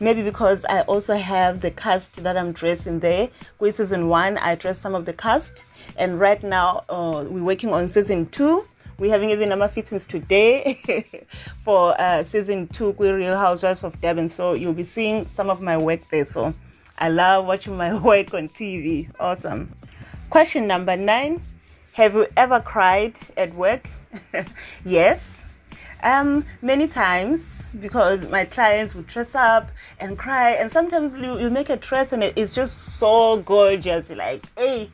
Maybe 0.00 0.22
because 0.22 0.64
I 0.68 0.82
also 0.82 1.16
have 1.16 1.60
the 1.60 1.70
cast 1.70 2.22
that 2.22 2.36
I'm 2.36 2.52
dressing 2.52 3.00
there. 3.00 3.28
With 3.58 3.76
season 3.76 4.08
one, 4.08 4.38
I 4.38 4.54
dressed 4.54 4.82
some 4.82 4.94
of 4.94 5.04
the 5.04 5.12
cast, 5.12 5.64
and 5.96 6.18
right 6.20 6.42
now 6.42 6.84
uh, 6.88 7.24
we're 7.28 7.44
working 7.44 7.72
on 7.72 7.88
season 7.88 8.26
two. 8.26 8.64
We're 8.98 9.10
having 9.10 9.30
even 9.30 9.48
number 9.48 9.68
fittings 9.68 10.04
today 10.04 11.26
for 11.64 12.00
uh, 12.00 12.24
season 12.24 12.68
two, 12.68 12.90
with 12.90 13.14
Real 13.14 13.36
Housewives 13.36 13.82
of 13.84 14.00
Durban. 14.00 14.28
So 14.28 14.52
you'll 14.52 14.74
be 14.74 14.84
seeing 14.84 15.26
some 15.26 15.50
of 15.50 15.60
my 15.60 15.76
work 15.76 16.00
there. 16.10 16.26
So 16.26 16.54
I 16.98 17.08
love 17.08 17.46
watching 17.46 17.76
my 17.76 17.94
work 17.98 18.34
on 18.34 18.48
TV. 18.48 19.08
Awesome. 19.18 19.74
Question 20.30 20.66
number 20.66 20.96
nine 20.96 21.42
have 21.92 22.14
you 22.14 22.26
ever 22.38 22.58
cried 22.58 23.18
at 23.36 23.54
work? 23.54 23.86
yes. 24.84 25.20
Um, 26.02 26.46
many 26.62 26.88
times. 26.88 27.61
Because 27.80 28.28
my 28.28 28.44
clients 28.44 28.94
would 28.94 29.06
dress 29.06 29.34
up 29.34 29.70
and 30.00 30.18
cry. 30.18 30.50
And 30.52 30.70
sometimes 30.70 31.14
you, 31.14 31.38
you 31.38 31.50
make 31.50 31.70
a 31.70 31.76
dress 31.76 32.12
and 32.12 32.22
it, 32.22 32.34
it's 32.36 32.52
just 32.52 32.98
so 32.98 33.38
gorgeous. 33.38 34.10
Like 34.10 34.44
hey. 34.56 34.90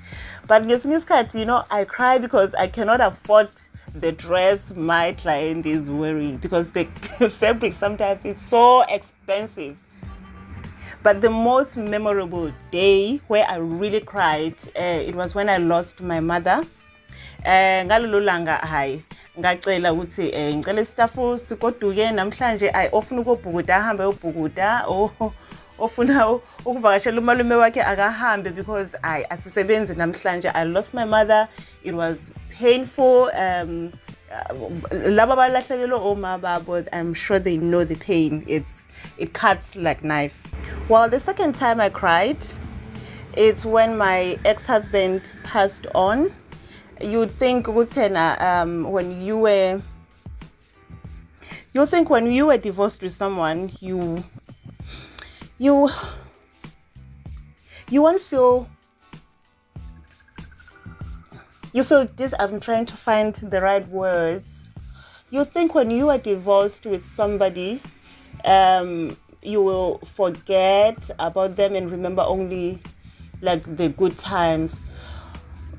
But 0.47 0.63
ngesinye 0.63 1.03
isikhathi 1.03 1.41
you 1.41 1.45
know 1.45 1.65
i 1.71 1.85
cry 1.85 2.19
because 2.19 2.55
i 2.55 2.67
cannot 2.67 3.01
afford 3.01 3.49
the 3.95 4.13
dress 4.13 4.71
my 4.75 5.13
client 5.13 5.67
is 5.67 5.91
wearing 5.91 6.37
because 6.39 6.71
the 6.73 6.85
fabric 7.41 7.75
sometimes 7.75 8.25
it's 8.25 8.43
so 8.43 8.83
expensive. 8.83 9.77
But 11.03 11.21
the 11.21 11.31
most 11.31 11.77
memorable 11.77 12.53
day 12.71 13.21
where 13.29 13.47
i 13.49 13.57
really 13.57 14.01
cried 14.01 14.55
uh, 14.77 14.83
it 14.83 15.15
was 15.15 15.35
when 15.35 15.49
i 15.49 15.59
lost 15.59 16.01
my 16.01 16.21
mother. 16.21 16.65
Eh 17.45 17.85
ngalolu 17.85 18.25
langa 18.25 18.61
ngacela 19.39 19.93
ukuthi 19.93 20.31
eh 20.35 20.57
ngicela 20.57 20.81
istafu 20.81 21.39
sikoduke 21.39 22.11
namhlanje 22.11 22.71
ayi 22.71 22.89
ofuna 22.93 23.21
ukubhukuda 23.21 23.77
ahambe 23.77 24.03
uyobhukuda 24.03 24.85
oh 24.89 25.11
ofuna 25.79 26.41
ukuvakashela 26.65 27.21
umalume 27.21 27.55
wakhe 27.55 27.83
akahambe 27.83 28.51
because 28.51 28.97
ayi 29.03 29.25
asisebenzi 29.31 29.95
namhlanje. 29.95 30.51
I 30.55 30.65
lost 30.65 30.93
my 30.93 31.05
mother. 31.05 31.49
It 31.85 31.95
was 31.95 32.17
painful. 32.51 33.31
Um 33.35 33.93
laba 34.91 35.37
balahlekelwe 35.37 36.01
oma 36.01 36.39
babo 36.39 36.85
i'm 36.93 37.15
sure 37.15 37.39
they 37.39 37.57
know 37.57 37.85
the 37.85 37.97
pain. 37.97 38.45
It's 38.47 38.87
it 39.19 39.33
cuts 39.33 39.77
like 39.77 40.03
knife. 40.03 40.37
Well 40.89 41.09
the 41.09 41.21
second 41.21 41.55
time 41.55 41.81
i 41.81 41.89
cried 41.89 42.37
it's 43.35 43.65
when 43.65 43.97
my 43.97 44.37
ex-husband 44.45 45.23
passed 45.45 45.87
on 45.95 46.33
you'd 47.01 47.31
think 47.33 47.67
Gutena, 47.67 48.41
um, 48.41 48.91
when 48.91 49.23
you 49.23 49.39
were 49.39 49.83
you 51.73 51.87
think 51.87 52.11
when 52.11 52.31
you 52.31 52.47
were 52.47 52.57
divorced 52.57 53.03
with 53.03 53.13
someone 53.13 53.71
you 53.81 54.25
you 55.59 55.89
you 57.91 58.03
won't 58.03 58.21
feel 58.21 58.69
you 61.73 61.85
feel 61.85 62.07
this 62.17 62.35
i'm 62.39 62.59
trying 62.59 62.87
to 62.87 62.97
find 62.97 63.35
the 63.35 63.61
right 63.61 63.87
words. 63.89 64.63
You 65.31 65.45
think 65.45 65.75
when 65.75 65.91
you 65.91 66.09
are 66.09 66.19
divorced 66.19 66.87
with 66.87 67.05
somebody 67.05 67.83
um, 68.45 69.17
you 69.43 69.63
will 69.63 69.99
forget 70.15 71.11
about 71.19 71.57
them 71.57 71.75
and 71.75 71.91
remember 71.91 72.23
only 72.23 72.81
like 73.41 73.77
the 73.77 73.89
good 73.91 74.17
times. 74.19 74.81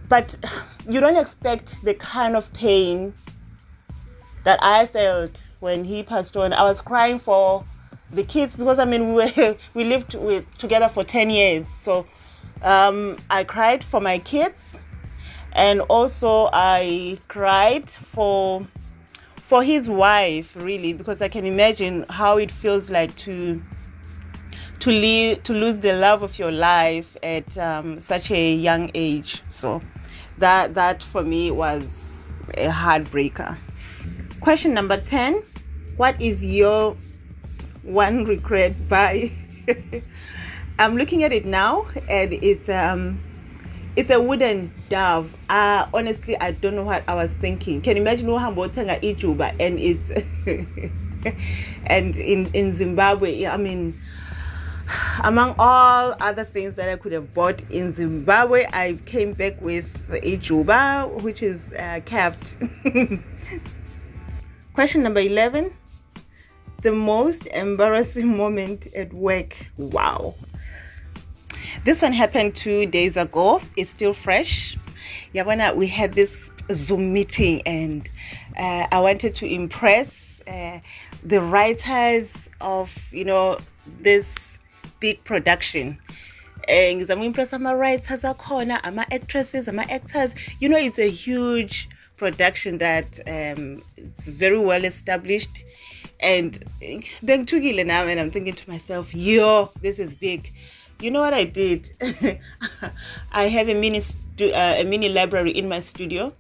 But 0.08 0.36
you 0.90 1.00
don't 1.00 1.18
expect 1.18 1.84
the 1.84 1.94
kind 1.94 2.36
of 2.36 2.52
pain 2.54 3.14
that 4.44 4.58
I 4.62 4.88
felt 4.88 5.32
when 5.60 5.84
he 5.84 6.02
passed 6.02 6.36
on. 6.36 6.52
I 6.52 6.64
was 6.64 6.82
crying 6.82 7.20
for 7.20 7.64
the 8.12 8.24
kids 8.24 8.56
because 8.56 8.80
I 8.80 8.86
mean 8.86 9.14
we 9.14 9.26
were 9.26 9.56
we 9.76 9.84
lived 9.84 10.16
with 10.16 10.46
together 10.58 10.90
for 10.90 11.04
10 11.04 11.30
years. 11.30 11.68
So 11.68 12.08
um, 12.64 13.18
I 13.30 13.44
cried 13.44 13.84
for 13.84 14.02
my 14.02 14.18
kids 14.18 14.62
and 15.54 15.82
also 15.82 16.50
I 16.52 17.20
cried 17.28 17.90
for 17.90 18.66
for 19.36 19.64
his 19.64 19.90
wife 19.90 20.56
really 20.56 20.94
because 20.94 21.22
I 21.22 21.28
can 21.28 21.46
imagine 21.46 22.06
how 22.10 22.38
it 22.38 22.50
feels 22.50 22.90
like 22.90 23.16
to 23.18 23.62
to 24.80 24.90
leave 24.90 25.44
to 25.44 25.54
lose 25.54 25.78
the 25.80 25.94
love 25.94 26.24
of 26.24 26.40
your 26.40 26.52
life 26.52 27.16
at 27.22 27.56
um, 27.60 28.00
such 28.00 28.32
a 28.32 28.56
young 28.56 28.90
age. 28.96 29.44
So 29.50 29.82
that 30.40 30.74
that 30.74 31.04
for 31.04 31.24
me 31.24 31.52
was 31.52 32.24
a 32.58 32.68
heartbreaker. 32.70 33.58
Question 34.42 34.74
number 34.74 34.98
10 34.98 35.44
What 35.98 36.22
is 36.22 36.44
your 36.44 36.96
one 37.84 38.26
regret 38.26 38.88
by? 38.90 39.32
I'm 40.80 40.96
looking 40.96 41.24
at 41.24 41.34
it 41.34 41.46
now 41.46 41.88
and 42.10 42.34
it's 42.34 42.70
um 42.70 43.20
it's 43.96 44.10
a 44.10 44.22
wooden 44.22 44.72
dove. 44.90 45.34
Uh 45.50 45.88
honestly 45.94 46.40
I 46.40 46.52
don't 46.52 46.76
know 46.76 46.84
what 46.84 47.04
I 47.08 47.16
was 47.16 47.34
thinking. 47.34 47.82
Can 47.82 47.98
you 47.98 48.02
imagine 48.02 48.32
what 48.32 48.42
Ijuba 48.56 49.56
and 49.60 49.80
it's 49.80 50.10
and 51.86 52.16
in 52.16 52.48
in 52.54 52.76
Zimbabwe 52.76 53.46
I 53.46 53.58
mean 53.58 54.00
among 55.24 55.56
all 55.60 56.16
other 56.20 56.44
things 56.44 56.76
that 56.76 56.90
I 56.90 56.96
could 56.96 57.12
have 57.12 57.34
bought 57.34 57.62
in 57.70 57.94
Zimbabwe, 57.94 58.66
I 58.74 58.98
came 59.06 59.34
back 59.34 59.62
with 59.62 59.86
a 60.12 60.38
juba, 60.38 61.10
which 61.22 61.44
is 61.44 61.72
uh, 61.74 62.00
capped. 62.06 62.56
Question 64.74 65.04
number 65.04 65.20
11 65.20 65.74
The 66.82 66.92
most 66.92 67.46
embarrassing 67.48 68.38
moment 68.38 68.88
at 68.96 69.14
work. 69.14 69.56
Wow. 69.78 70.36
This 71.84 72.02
one 72.02 72.14
happened 72.14 72.56
two 72.56 72.86
days 72.86 73.18
ago. 73.18 73.62
It's 73.76 73.90
still 73.90 74.14
fresh. 74.14 74.78
Yabana, 75.34 75.76
we 75.76 75.88
had 75.88 76.14
this 76.14 76.52
Zoom 76.72 77.14
meeting 77.14 77.62
and 77.66 78.08
uh, 78.58 78.88
I 78.92 79.00
wanted 79.00 79.36
to 79.36 79.46
impress 79.46 80.42
uh, 80.48 80.80
the 81.24 81.42
writers 81.42 82.50
of, 82.62 82.92
you 83.12 83.26
know, 83.26 83.58
this 84.02 84.49
big 85.00 85.24
production. 85.24 85.98
Um 86.68 86.98
ngizama 86.98 87.26
impress 87.26 87.54
ama-writers 87.54 88.24
akhona 88.24 88.80
ama-actresses 88.84 89.68
ama-actors. 89.68 90.34
You 90.60 90.70
know 90.70 90.78
it's 90.78 91.00
a 91.00 91.10
huge 91.10 91.90
production 92.18 92.78
that 92.80 93.08
um, 93.28 93.82
it's 93.98 94.28
very 94.28 94.60
well 94.60 94.84
established. 94.84 95.64
And 96.20 96.64
bengithukile 97.24 97.86
now 97.86 98.04
and 98.04 98.20
i'm 98.20 98.30
thinking 98.30 98.54
to 98.54 98.70
myself 98.70 99.16
yo 99.16 99.72
this 99.82 100.00
is 100.00 100.16
big. 100.16 100.52
You 101.00 101.12
know 101.12 101.22
what 101.22 101.34
i 101.34 101.46
did? 101.46 101.90
I 103.32 103.46
have 103.48 103.70
a 103.70 103.74
mini 103.74 104.02
uh, 104.42 104.76
a 104.78 104.84
mini 104.84 105.10
library 105.10 105.52
in 105.52 105.68
my 105.68 105.82
studio 105.82 106.34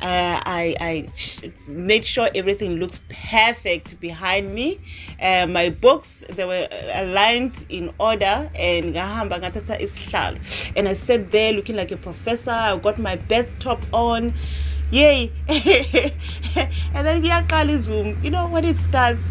uh, 0.00 0.40
I, 0.44 0.76
I 0.80 1.08
made 1.66 2.04
sure 2.04 2.28
everything 2.34 2.76
looks 2.76 3.00
perfect 3.08 3.98
behind 4.00 4.54
me. 4.54 4.78
Uh, 5.20 5.46
my 5.46 5.70
books 5.70 6.24
they 6.30 6.44
were 6.44 6.68
aligned 6.92 7.64
in 7.68 7.92
order, 7.98 8.50
and 8.54 8.96
and 10.76 10.88
I 10.88 10.94
sat 10.94 11.30
there 11.30 11.52
looking 11.52 11.76
like 11.76 11.92
a 11.92 11.96
professor. 11.96 12.50
I 12.50 12.76
got 12.76 12.98
my 12.98 13.16
best 13.16 13.58
top 13.60 13.80
on, 13.92 14.34
yay! 14.90 15.32
and 15.48 17.06
then 17.06 17.22
we 17.22 17.30
Zoom. 17.78 18.18
You 18.22 18.30
know 18.30 18.48
when 18.48 18.64
it 18.64 18.76
starts, 18.76 19.24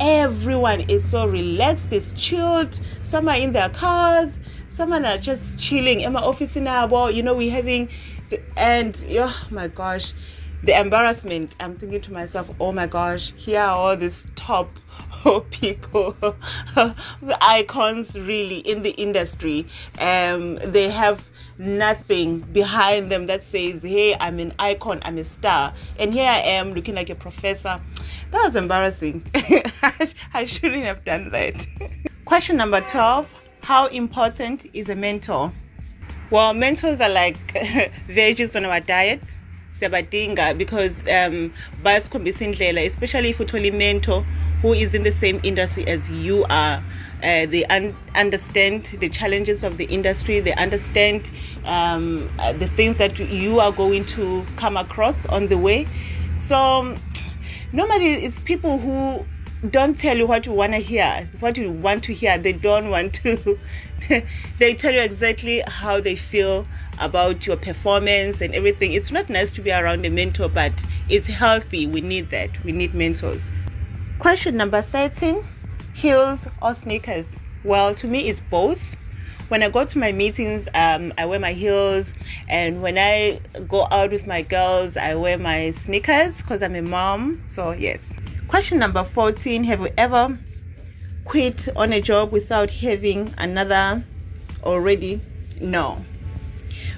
everyone 0.00 0.80
is 0.88 1.08
so 1.08 1.26
relaxed, 1.26 1.92
it's 1.92 2.12
chilled. 2.14 2.80
Some 3.04 3.28
are 3.28 3.36
in 3.36 3.52
their 3.52 3.68
cars, 3.68 4.39
some 4.70 4.92
are 4.92 5.18
just 5.18 5.58
chilling. 5.58 6.00
In 6.00 6.12
my 6.12 6.20
office 6.20 6.56
now, 6.56 6.86
Well, 6.86 7.10
you 7.10 7.22
know, 7.22 7.34
we're 7.34 7.50
having 7.50 7.88
and 8.56 9.04
oh 9.10 9.46
my 9.50 9.68
gosh. 9.68 10.12
The 10.62 10.78
embarrassment 10.78 11.56
i'm 11.58 11.74
thinking 11.74 12.02
to 12.02 12.12
myself 12.12 12.50
oh 12.60 12.70
my 12.70 12.86
gosh 12.86 13.32
here 13.34 13.60
are 13.60 13.70
all 13.70 13.96
these 13.96 14.26
top 14.36 14.68
people 15.50 16.14
icons 17.40 18.18
really 18.20 18.58
in 18.58 18.82
the 18.82 18.90
industry. 18.90 19.66
Um 19.98 20.56
they 20.56 20.90
have 20.90 21.26
nothing 21.56 22.40
behind 22.40 23.10
them 23.10 23.24
that 23.26 23.42
says 23.42 23.82
hey 23.82 24.14
i'm 24.20 24.38
an 24.38 24.52
icon 24.58 25.00
i'm 25.06 25.16
a 25.16 25.24
star. 25.24 25.72
And 25.98 26.12
here 26.12 26.28
i 26.28 26.40
am 26.40 26.74
looking 26.74 26.94
like 26.94 27.08
a 27.08 27.14
professor. 27.14 27.80
That 28.30 28.44
was 28.44 28.54
embarrassing. 28.54 29.24
I 30.34 30.44
shouldn't 30.44 30.84
have 30.84 31.04
done 31.04 31.30
that. 31.30 31.66
Question 32.26 32.58
number 32.58 32.82
12 32.82 33.39
how 33.62 33.86
important 33.86 34.66
is 34.72 34.88
a 34.88 34.96
mentor 34.96 35.52
well, 36.30 36.54
mentors 36.54 37.00
are 37.00 37.08
like 37.08 37.36
veggies 38.08 38.54
on 38.54 38.64
our 38.64 38.78
diet. 38.78 39.20
Siyabadinga 39.76 40.56
because 40.58 41.00
um 41.08 41.52
bayasikhombisa 41.82 42.46
indlela 42.46 42.86
especially 42.86 43.30
if 43.30 43.38
uthole 43.38 43.72
mentor 43.72 44.22
who 44.60 44.74
is 44.74 44.94
in 44.94 45.02
the 45.02 45.10
same 45.10 45.40
industry 45.42 45.86
as 45.88 46.10
you 46.10 46.44
are 46.50 46.84
uh, 47.22 47.46
they 47.46 47.64
un- 47.66 47.96
understand 48.14 48.84
the 49.00 49.08
challenges 49.08 49.64
of 49.64 49.78
the 49.78 49.86
industry 49.86 50.38
they 50.38 50.54
understand 50.54 51.30
um, 51.64 52.30
uh, 52.38 52.52
the 52.52 52.68
things 52.68 52.98
that 52.98 53.18
you 53.18 53.58
are 53.58 53.72
going 53.72 54.04
to 54.04 54.44
come 54.56 54.76
across 54.76 55.24
on 55.26 55.48
the 55.48 55.56
way 55.56 55.86
so 56.36 56.94
normally 57.72 58.12
it's 58.24 58.38
people 58.40 58.78
who 58.78 59.24
don't 59.68 59.98
tell 59.98 60.16
you 60.16 60.26
what 60.26 60.46
you 60.46 60.52
want 60.52 60.72
to 60.72 60.78
hear. 60.78 61.28
What 61.40 61.58
you 61.58 61.70
want 61.70 62.04
to 62.04 62.14
hear 62.14 62.38
they 62.38 62.52
don't 62.52 62.88
want 62.88 63.14
to. 63.14 63.58
They 64.58 64.74
tell 64.74 64.94
you 64.94 65.00
exactly 65.00 65.62
how 65.66 66.00
they 66.00 66.16
feel 66.16 66.66
about 66.98 67.46
your 67.46 67.56
performance 67.56 68.40
and 68.40 68.54
everything. 68.54 68.94
It's 68.94 69.12
not 69.12 69.28
nice 69.28 69.52
to 69.52 69.60
be 69.60 69.70
around 69.70 70.06
a 70.06 70.10
mentor 70.10 70.48
but 70.48 70.72
it's 71.10 71.26
healthy. 71.26 71.86
We 71.86 72.00
need 72.00 72.30
that. 72.30 72.50
We 72.64 72.72
need 72.72 72.94
mentors. 72.94 73.52
Question 74.18 74.56
number 74.56 74.80
13 74.80 75.44
heels 75.92 76.48
or 76.62 76.74
sneakers? 76.74 77.36
Well 77.62 77.94
to 77.96 78.06
me 78.06 78.30
it's 78.30 78.40
both. 78.40 78.80
When 79.48 79.62
I 79.62 79.68
go 79.68 79.84
to 79.84 79.98
my 79.98 80.12
meetings, 80.12 80.68
um, 80.74 81.12
I 81.18 81.26
wear 81.26 81.40
my 81.40 81.52
heels, 81.52 82.14
and 82.48 82.82
when 82.82 82.96
I 82.96 83.40
go 83.66 83.88
out 83.90 84.12
with 84.12 84.24
my 84.24 84.42
girls, 84.42 84.96
I 84.96 85.16
wear 85.16 85.38
my 85.38 85.72
sneakers 85.72 86.36
because 86.36 86.62
I'm 86.62 86.76
a 86.76 86.82
mom. 86.82 87.42
So, 87.46 87.72
yes. 87.72 88.12
Question 88.50 88.80
number 88.80 89.04
14 89.04 89.62
Have 89.62 89.78
you 89.78 89.90
ever 89.96 90.36
quit 91.24 91.68
on 91.76 91.92
a 91.92 92.00
job 92.00 92.32
without 92.32 92.68
having 92.68 93.32
another 93.38 94.02
already? 94.64 95.20
No. 95.60 96.04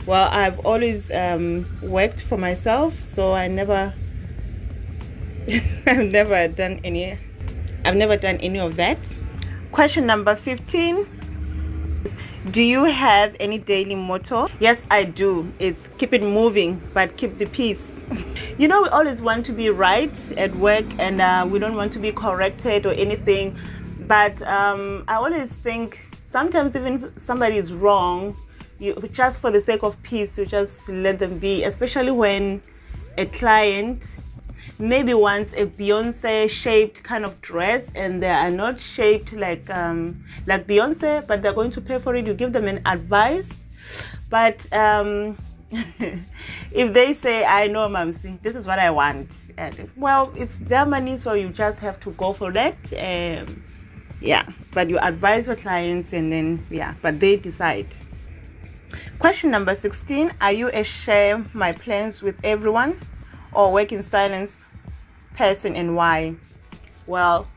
Well, 0.06 0.30
I've 0.32 0.60
always 0.60 1.12
um, 1.12 1.66
worked 1.82 2.22
for 2.22 2.38
myself, 2.38 3.04
so 3.04 3.34
I 3.34 3.48
never, 3.48 3.92
I've 5.86 6.10
never 6.10 6.48
done 6.48 6.80
any, 6.84 7.18
I've 7.84 7.96
never 7.96 8.16
done 8.16 8.36
any 8.36 8.58
of 8.58 8.76
that. 8.76 9.14
Question 9.72 10.06
number 10.06 10.34
15 10.34 11.06
do 12.50 12.60
you 12.60 12.84
have 12.84 13.36
any 13.38 13.58
daily 13.58 13.94
motto? 13.94 14.48
Yes, 14.58 14.84
I 14.90 15.04
do. 15.04 15.50
It's 15.60 15.88
keep 15.98 16.12
it 16.12 16.22
moving, 16.22 16.80
but 16.92 17.16
keep 17.16 17.38
the 17.38 17.46
peace. 17.46 18.02
you 18.58 18.66
know, 18.66 18.82
we 18.82 18.88
always 18.88 19.22
want 19.22 19.46
to 19.46 19.52
be 19.52 19.70
right 19.70 20.12
at 20.36 20.52
work 20.56 20.84
and 20.98 21.20
uh, 21.20 21.46
we 21.48 21.60
don't 21.60 21.76
want 21.76 21.92
to 21.92 22.00
be 22.00 22.10
corrected 22.10 22.84
or 22.84 22.92
anything. 22.94 23.56
But 24.08 24.42
um, 24.42 25.04
I 25.06 25.14
always 25.14 25.54
think 25.54 26.04
sometimes 26.26 26.74
even 26.74 27.04
if 27.04 27.22
somebody 27.22 27.58
is 27.58 27.72
wrong, 27.72 28.36
you 28.80 28.94
just 29.12 29.40
for 29.40 29.52
the 29.52 29.60
sake 29.60 29.84
of 29.84 30.02
peace, 30.02 30.36
you 30.36 30.44
just 30.44 30.88
let 30.88 31.20
them 31.20 31.38
be, 31.38 31.62
especially 31.62 32.10
when 32.10 32.60
a 33.18 33.26
client 33.26 34.04
maybe 34.78 35.14
wants 35.14 35.52
a 35.54 35.66
Beyonce 35.66 36.48
shaped 36.50 37.02
kind 37.02 37.24
of 37.24 37.40
dress 37.40 37.88
and 37.94 38.22
they 38.22 38.30
are 38.30 38.50
not 38.50 38.78
shaped 38.78 39.32
like 39.32 39.68
um, 39.70 40.24
like 40.46 40.66
Beyonce, 40.66 41.26
but 41.26 41.42
they're 41.42 41.52
going 41.52 41.70
to 41.72 41.80
pay 41.80 41.98
for 41.98 42.14
it. 42.14 42.26
You 42.26 42.34
give 42.34 42.52
them 42.52 42.66
an 42.66 42.82
advice, 42.86 43.64
but 44.30 44.70
um, 44.72 45.38
if 46.72 46.92
they 46.92 47.14
say, 47.14 47.44
"I 47.44 47.68
know, 47.68 47.88
Mamsi, 47.88 48.40
this 48.42 48.56
is 48.56 48.66
what 48.66 48.78
I 48.78 48.90
want," 48.90 49.30
and, 49.56 49.90
well, 49.96 50.32
it's 50.36 50.58
their 50.58 50.86
money, 50.86 51.16
so 51.16 51.34
you 51.34 51.48
just 51.48 51.78
have 51.78 51.98
to 52.00 52.10
go 52.12 52.32
for 52.32 52.52
that. 52.52 52.76
Um, 52.92 53.62
yeah, 54.20 54.46
but 54.72 54.88
you 54.88 54.98
advise 54.98 55.46
your 55.46 55.56
clients, 55.56 56.12
and 56.12 56.32
then 56.32 56.64
yeah, 56.70 56.94
but 57.02 57.20
they 57.20 57.36
decide. 57.36 57.86
Question 59.18 59.50
number 59.50 59.74
16 59.74 60.32
Are 60.40 60.52
you 60.52 60.68
a 60.68 60.84
share 60.84 61.44
my 61.54 61.72
plans 61.72 62.22
with 62.22 62.36
everyone? 62.44 63.00
Or 63.52 63.72
work 63.72 63.92
in 63.92 64.02
silence 64.02 64.60
person 65.36 65.74
and 65.74 65.96
why? 65.96 66.34
Well, 67.06 67.48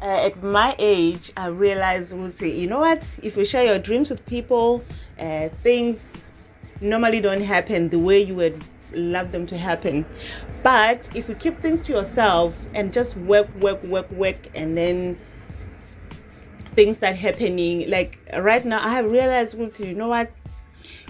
uh, 0.00 0.26
at 0.26 0.42
my 0.42 0.74
age, 0.78 1.32
I 1.36 1.46
realized, 1.46 2.12
you 2.42 2.66
know 2.66 2.80
what? 2.80 3.18
If 3.22 3.36
you 3.36 3.44
share 3.44 3.64
your 3.64 3.78
dreams 3.78 4.10
with 4.10 4.24
people, 4.26 4.84
uh, 5.18 5.48
things 5.62 6.16
normally 6.80 7.20
don't 7.20 7.40
happen 7.40 7.88
the 7.88 7.98
way 7.98 8.20
you 8.20 8.34
would 8.34 8.62
love 8.92 9.32
them 9.32 9.46
to 9.46 9.58
happen. 9.58 10.04
But 10.62 11.08
if 11.14 11.28
you 11.28 11.34
keep 11.34 11.60
things 11.60 11.82
to 11.84 11.92
yourself 11.92 12.56
and 12.74 12.92
just 12.92 13.16
work, 13.18 13.48
work, 13.60 13.82
work, 13.84 14.10
work, 14.10 14.36
and 14.54 14.76
then 14.76 15.18
things 16.74 16.96
start 16.96 17.16
happening, 17.16 17.88
like 17.90 18.18
right 18.38 18.64
now, 18.64 18.84
I 18.84 18.90
have 18.94 19.10
realized, 19.10 19.58
you 19.78 19.94
know 19.94 20.08
what? 20.08 20.30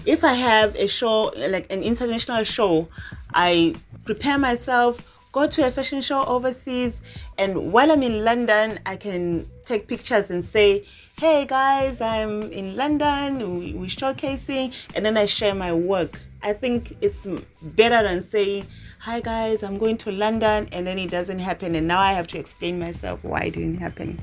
If 0.05 0.23
I 0.23 0.33
have 0.33 0.75
a 0.75 0.87
show, 0.87 1.33
like 1.35 1.71
an 1.71 1.83
international 1.83 2.43
show, 2.43 2.87
I 3.33 3.75
prepare 4.05 4.37
myself, 4.37 5.05
go 5.31 5.47
to 5.47 5.67
a 5.67 5.71
fashion 5.71 6.01
show 6.01 6.23
overseas, 6.23 6.99
and 7.37 7.73
while 7.73 7.91
I'm 7.91 8.03
in 8.03 8.23
London, 8.23 8.79
I 8.85 8.95
can 8.95 9.45
take 9.65 9.87
pictures 9.87 10.29
and 10.29 10.45
say, 10.45 10.85
hey 11.19 11.45
guys, 11.45 11.99
I'm 11.99 12.43
in 12.51 12.75
London, 12.75 13.59
we, 13.59 13.73
we're 13.73 13.87
showcasing, 13.87 14.73
and 14.95 15.05
then 15.05 15.17
I 15.17 15.25
share 15.25 15.55
my 15.55 15.73
work. 15.73 16.21
I 16.43 16.53
think 16.53 16.95
it's 17.01 17.27
better 17.61 18.03
than 18.03 18.23
saying, 18.23 18.67
hi 18.99 19.19
guys, 19.19 19.63
I'm 19.63 19.77
going 19.77 19.97
to 19.97 20.11
London, 20.11 20.69
and 20.71 20.85
then 20.85 20.99
it 20.99 21.09
doesn't 21.09 21.39
happen, 21.39 21.75
and 21.75 21.87
now 21.87 21.99
I 21.99 22.13
have 22.13 22.27
to 22.27 22.37
explain 22.37 22.79
myself 22.79 23.23
why 23.23 23.45
it 23.45 23.55
didn't 23.55 23.79
happen. 23.79 24.19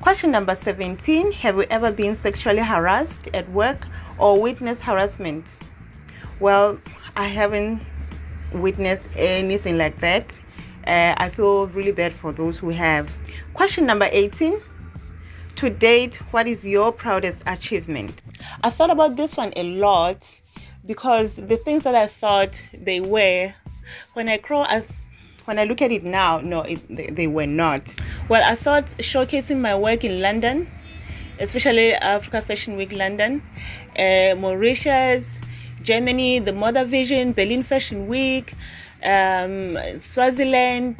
Question 0.00 0.30
number 0.30 0.54
17 0.54 1.32
Have 1.32 1.56
you 1.56 1.64
ever 1.70 1.90
been 1.90 2.14
sexually 2.14 2.58
harassed 2.58 3.28
at 3.34 3.48
work 3.52 3.86
or 4.18 4.40
witnessed 4.40 4.82
harassment? 4.82 5.50
Well, 6.40 6.78
I 7.16 7.26
haven't 7.26 7.80
witnessed 8.54 9.08
anything 9.16 9.76
like 9.78 9.98
that. 10.00 10.40
Uh, 10.86 11.14
I 11.16 11.28
feel 11.30 11.66
really 11.68 11.92
bad 11.92 12.12
for 12.12 12.32
those 12.32 12.58
who 12.58 12.70
have. 12.70 13.10
Question 13.54 13.86
number 13.86 14.08
18 14.10 14.60
To 15.56 15.70
date, 15.70 16.16
what 16.32 16.46
is 16.46 16.66
your 16.66 16.92
proudest 16.92 17.42
achievement? 17.46 18.22
I 18.62 18.70
thought 18.70 18.90
about 18.90 19.16
this 19.16 19.36
one 19.36 19.52
a 19.56 19.62
lot 19.62 20.22
because 20.86 21.36
the 21.36 21.56
things 21.56 21.84
that 21.84 21.94
I 21.94 22.06
thought 22.06 22.66
they 22.72 23.00
were, 23.00 23.54
when 24.12 24.28
I 24.28 24.38
grow 24.38 24.64
as 24.64 24.86
when 25.44 25.58
I 25.58 25.64
look 25.64 25.82
at 25.82 25.92
it 25.92 26.04
now, 26.04 26.40
no, 26.40 26.62
it, 26.62 26.80
they, 26.88 27.06
they 27.06 27.26
were 27.26 27.46
not. 27.46 27.94
Well, 28.28 28.42
I 28.42 28.54
thought 28.54 28.86
showcasing 28.98 29.60
my 29.60 29.76
work 29.76 30.02
in 30.02 30.20
London, 30.20 30.66
especially 31.38 31.92
Africa 31.92 32.40
Fashion 32.40 32.76
Week 32.76 32.92
London, 32.92 33.42
uh, 33.98 34.34
Mauritius, 34.38 35.36
Germany, 35.84 36.38
the 36.38 36.52
Mother 36.52 36.84
Vision, 36.84 37.32
Berlin 37.32 37.62
Fashion 37.62 38.08
Week, 38.08 38.54
um, 39.04 39.78
Swaziland, 39.98 40.96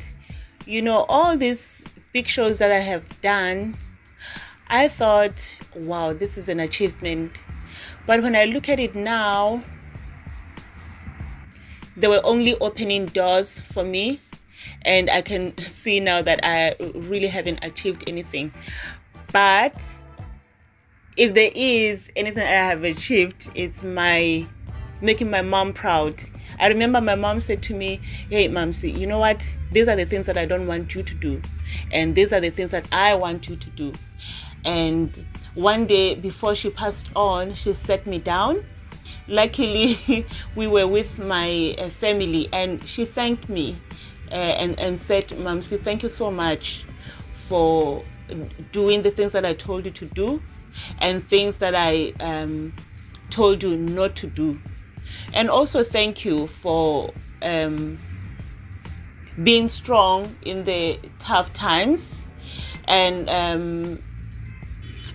you 0.66 0.82
know, 0.82 1.06
all 1.08 1.36
these 1.36 1.82
big 2.12 2.26
shows 2.28 2.58
that 2.58 2.70
I 2.70 2.78
have 2.78 3.20
done, 3.22 3.76
I 4.68 4.88
thought, 4.88 5.32
wow, 5.74 6.12
this 6.12 6.36
is 6.36 6.48
an 6.48 6.60
achievement. 6.60 7.32
But 8.06 8.22
when 8.22 8.36
I 8.36 8.44
look 8.44 8.68
at 8.68 8.78
it 8.78 8.94
now, 8.94 9.62
they 11.96 12.08
were 12.08 12.20
only 12.22 12.56
opening 12.58 13.06
doors 13.06 13.60
for 13.72 13.84
me, 13.84 14.20
and 14.82 15.08
I 15.08 15.22
can 15.22 15.56
see 15.68 15.98
now 15.98 16.20
that 16.22 16.40
I 16.42 16.76
really 16.94 17.28
haven't 17.28 17.64
achieved 17.64 18.04
anything. 18.06 18.52
But 19.32 19.74
if 21.16 21.34
there 21.34 21.50
is 21.54 22.10
anything 22.16 22.42
I 22.42 22.50
have 22.50 22.84
achieved, 22.84 23.50
it's 23.54 23.82
my 23.82 24.46
making 25.00 25.30
my 25.30 25.42
mom 25.42 25.72
proud. 25.72 26.22
I 26.58 26.68
remember 26.68 27.00
my 27.00 27.14
mom 27.14 27.40
said 27.40 27.62
to 27.64 27.74
me, 27.74 28.00
Hey, 28.30 28.48
Mamsi, 28.48 28.96
you 28.96 29.06
know 29.06 29.18
what? 29.18 29.44
These 29.72 29.88
are 29.88 29.96
the 29.96 30.04
things 30.04 30.26
that 30.26 30.38
I 30.38 30.46
don't 30.46 30.66
want 30.66 30.94
you 30.94 31.02
to 31.02 31.14
do. 31.14 31.42
And 31.90 32.14
these 32.14 32.32
are 32.32 32.40
the 32.40 32.50
things 32.50 32.70
that 32.70 32.86
I 32.92 33.14
want 33.14 33.48
you 33.48 33.56
to 33.56 33.70
do. 33.70 33.92
And 34.64 35.10
one 35.54 35.86
day 35.86 36.14
before 36.14 36.54
she 36.54 36.70
passed 36.70 37.10
on, 37.16 37.54
she 37.54 37.72
sat 37.72 38.06
me 38.06 38.18
down. 38.18 38.64
Luckily, 39.26 40.26
we 40.54 40.66
were 40.66 40.86
with 40.86 41.18
my 41.18 41.74
uh, 41.78 41.88
family 41.88 42.48
and 42.52 42.84
she 42.84 43.04
thanked 43.04 43.48
me 43.48 43.78
uh, 44.30 44.34
and, 44.34 44.78
and 44.78 45.00
said, 45.00 45.24
Mamsi, 45.28 45.82
thank 45.82 46.02
you 46.02 46.08
so 46.08 46.30
much 46.30 46.84
for 47.32 48.04
doing 48.72 49.02
the 49.02 49.10
things 49.10 49.32
that 49.32 49.44
I 49.44 49.54
told 49.54 49.84
you 49.84 49.90
to 49.92 50.06
do 50.06 50.42
and 51.00 51.26
things 51.28 51.58
that 51.58 51.74
I 51.74 52.12
um, 52.20 52.72
told 53.30 53.62
you 53.62 53.76
not 53.76 54.16
to 54.16 54.26
do. 54.26 54.58
And 55.32 55.50
also, 55.50 55.82
thank 55.82 56.24
you 56.24 56.46
for 56.46 57.12
um, 57.42 57.98
being 59.42 59.66
strong 59.66 60.34
in 60.42 60.64
the 60.64 60.98
tough 61.18 61.52
times 61.52 62.20
and 62.86 63.28
um, 63.28 63.98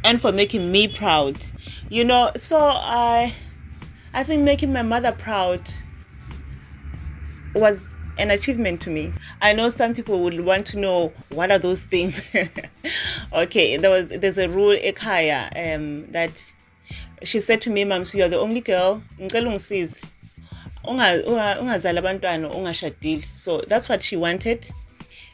and 0.03 0.21
for 0.21 0.31
making 0.31 0.71
me 0.71 0.87
proud. 0.87 1.37
You 1.89 2.03
know, 2.03 2.31
so 2.35 2.57
I 2.59 3.33
I 4.13 4.23
think 4.23 4.43
making 4.43 4.73
my 4.73 4.81
mother 4.81 5.11
proud 5.11 5.71
was 7.55 7.83
an 8.17 8.31
achievement 8.31 8.81
to 8.81 8.89
me. 8.89 9.13
I 9.41 9.53
know 9.53 9.69
some 9.69 9.95
people 9.95 10.19
would 10.23 10.41
want 10.41 10.67
to 10.67 10.79
know 10.79 11.13
what 11.29 11.51
are 11.51 11.59
those 11.59 11.85
things. 11.85 12.21
okay, 13.33 13.77
there 13.77 13.89
was 13.89 14.09
there's 14.09 14.37
a 14.37 14.49
rule 14.49 14.75
ekaya 14.75 15.47
um, 15.75 16.11
that 16.11 16.51
she 17.23 17.41
said 17.41 17.61
to 17.61 17.69
me 17.69 17.83
mom 17.83 18.05
so 18.05 18.17
you're 18.17 18.29
the 18.29 18.39
only 18.39 18.61
girl. 18.61 19.01
Ngicela 19.19 19.47
ungisize. 19.49 20.01
Ungazali 20.85 21.99
abantwana 21.99 22.49
ungashadile. 22.49 23.25
So 23.33 23.61
that's 23.67 23.89
what 23.89 24.01
she 24.01 24.15
wanted. 24.15 24.67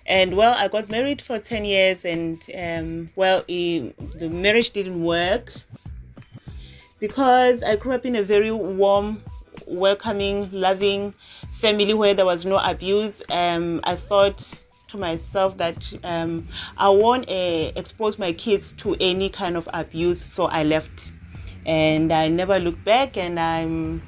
And 0.05 0.35
well 0.35 0.55
i 0.57 0.67
got 0.67 0.89
married 0.89 1.21
for 1.21 1.39
10 1.39 1.65
years 1.65 2.05
and 2.05 2.41
um, 2.57 3.09
well 3.15 3.43
the 3.47 3.93
marriage 4.29 4.71
didn't 4.71 5.03
work. 5.03 5.53
Because 6.99 7.63
i 7.63 7.75
grew 7.75 7.93
up 7.93 8.05
in 8.05 8.15
a 8.15 8.23
very 8.23 8.51
warm 8.51 9.21
welcoming 9.67 10.49
loving 10.51 11.13
family 11.59 11.93
where 11.93 12.13
there 12.13 12.25
was 12.25 12.45
no 12.45 12.57
abuse 12.57 13.21
um, 13.31 13.79
i 13.83 13.95
thought 13.95 14.53
to 14.87 14.97
myself 14.97 15.57
that 15.57 15.93
um, 16.03 16.47
i 16.77 16.87
won't 16.87 17.27
uh, 17.29 17.71
expose 17.75 18.19
my 18.19 18.31
kids 18.33 18.73
to 18.73 18.95
any 18.99 19.29
kind 19.29 19.57
of 19.57 19.67
abuse 19.73 20.21
so 20.21 20.45
i 20.45 20.63
left 20.63 21.11
and 21.65 22.11
I 22.11 22.27
never 22.27 22.59
looked 22.59 22.83
back 22.83 23.17
and 23.17 23.39
I'm 23.39 24.01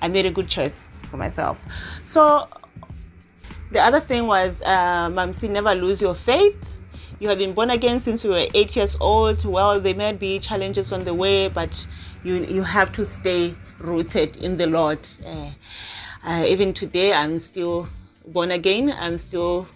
I 0.00 0.08
made 0.08 0.26
a 0.26 0.30
good 0.30 0.48
choice 0.48 0.88
for 1.02 1.16
myself. 1.16 1.58
So 2.04 2.48
the 3.70 3.80
other 3.80 4.00
thing 4.00 4.26
was 4.26 4.60
uh, 4.62 5.08
Mamsi 5.08 5.50
never 5.50 5.74
lose 5.74 6.00
your 6.00 6.14
faith. 6.14 6.56
You 7.18 7.28
have 7.28 7.38
been 7.38 7.54
born 7.54 7.70
again 7.70 8.00
since 8.00 8.24
you 8.24 8.30
were 8.30 8.46
eight 8.54 8.76
years 8.76 8.96
old. 9.00 9.44
Well, 9.44 9.80
there 9.80 9.94
may 9.94 10.12
be 10.12 10.38
challenges 10.38 10.92
on 10.92 11.04
the 11.04 11.14
way, 11.14 11.48
but 11.48 11.86
you 12.22 12.44
you 12.44 12.62
have 12.62 12.92
to 12.92 13.06
stay 13.06 13.54
rooted 13.78 14.36
in 14.36 14.56
the 14.58 14.66
Lord. 14.66 14.98
Uh, 15.24 15.50
uh, 16.24 16.44
even 16.46 16.74
today, 16.74 17.14
I'm 17.14 17.38
still 17.38 17.88
born 18.26 18.50
again. 18.50 18.92
I'm 18.98 19.16
still 19.16 19.66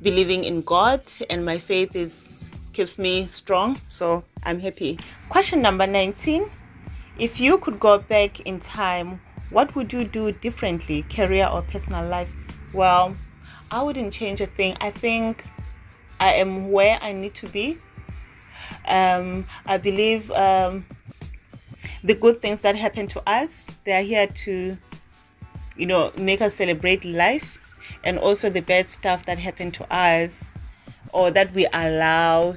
believing 0.00 0.44
in 0.44 0.62
God, 0.62 1.02
and 1.28 1.44
my 1.44 1.58
faith 1.58 1.94
is 1.94 2.44
keeps 2.72 2.96
me 2.96 3.26
strong. 3.26 3.78
So 3.88 4.24
I'm 4.44 4.60
happy. 4.60 4.98
Question 5.28 5.60
number 5.60 5.86
19. 5.86 6.48
If 7.18 7.40
you 7.40 7.58
could 7.58 7.80
go 7.80 7.98
back 7.98 8.40
in 8.40 8.60
time, 8.60 9.20
what 9.50 9.74
would 9.74 9.92
you 9.92 10.04
do 10.04 10.30
differently, 10.30 11.02
career 11.02 11.48
or 11.52 11.62
personal 11.62 12.06
life? 12.06 12.30
Well, 12.72 13.16
I 13.72 13.82
wouldn't 13.82 14.12
change 14.12 14.40
a 14.40 14.46
thing. 14.46 14.76
I 14.80 14.92
think 14.92 15.44
I 16.20 16.34
am 16.34 16.70
where 16.70 16.96
I 17.02 17.12
need 17.12 17.34
to 17.34 17.48
be. 17.48 17.78
Um, 18.86 19.46
I 19.66 19.78
believe 19.78 20.30
um, 20.30 20.86
the 22.04 22.14
good 22.14 22.40
things 22.40 22.62
that 22.62 22.76
happen 22.76 23.08
to 23.08 23.28
us, 23.28 23.66
they 23.84 23.92
are 23.92 24.02
here 24.02 24.26
to, 24.26 24.76
you 25.76 25.86
know, 25.86 26.12
make 26.18 26.40
us 26.40 26.54
celebrate 26.54 27.04
life, 27.04 27.58
and 28.04 28.18
also 28.18 28.48
the 28.48 28.60
bad 28.60 28.88
stuff 28.88 29.26
that 29.26 29.38
happened 29.38 29.74
to 29.74 29.92
us 29.92 30.52
or 31.12 31.30
that 31.30 31.52
we 31.54 31.66
allow 31.72 32.54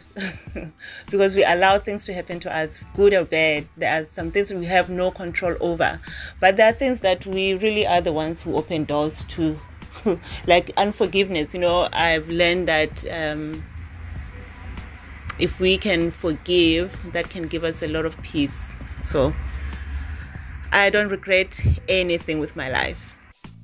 because 1.12 1.36
we 1.36 1.44
allow 1.44 1.80
things 1.80 2.06
to 2.06 2.14
happen 2.14 2.40
to 2.40 2.56
us 2.56 2.80
good 2.96 3.14
or 3.14 3.26
bad. 3.26 3.68
There 3.78 4.02
are 4.02 4.06
some 4.06 4.32
things 4.32 4.52
we 4.52 4.66
have 4.66 4.90
no 4.90 5.12
control 5.12 5.56
over. 5.60 6.00
But 6.40 6.58
there 6.58 6.70
are 6.70 6.74
things 6.74 7.02
that 7.02 7.26
we 7.26 7.54
really 7.56 7.86
are 7.86 8.02
the 8.02 8.14
ones 8.14 8.42
who 8.42 8.56
open 8.56 8.86
doors 8.86 9.24
to. 9.30 9.58
Like 10.48 10.72
unforgiveness 10.78 11.54
you 11.54 11.60
know 11.60 11.88
i've 11.92 12.28
learned 12.30 12.68
that 12.70 13.06
um, 13.12 13.64
if 15.38 15.60
we 15.60 15.78
can 15.78 16.12
forgive 16.12 16.98
that 17.12 17.30
can 17.30 17.48
give 17.48 17.64
us 17.64 17.84
a 17.84 17.88
lot 17.88 18.06
of 18.06 18.20
peace. 18.22 18.74
So 19.04 19.34
i 20.72 20.90
don't 20.90 21.10
regret 21.10 21.60
anything 21.88 22.40
with 22.40 22.56
my 22.56 22.70
life. 22.70 23.16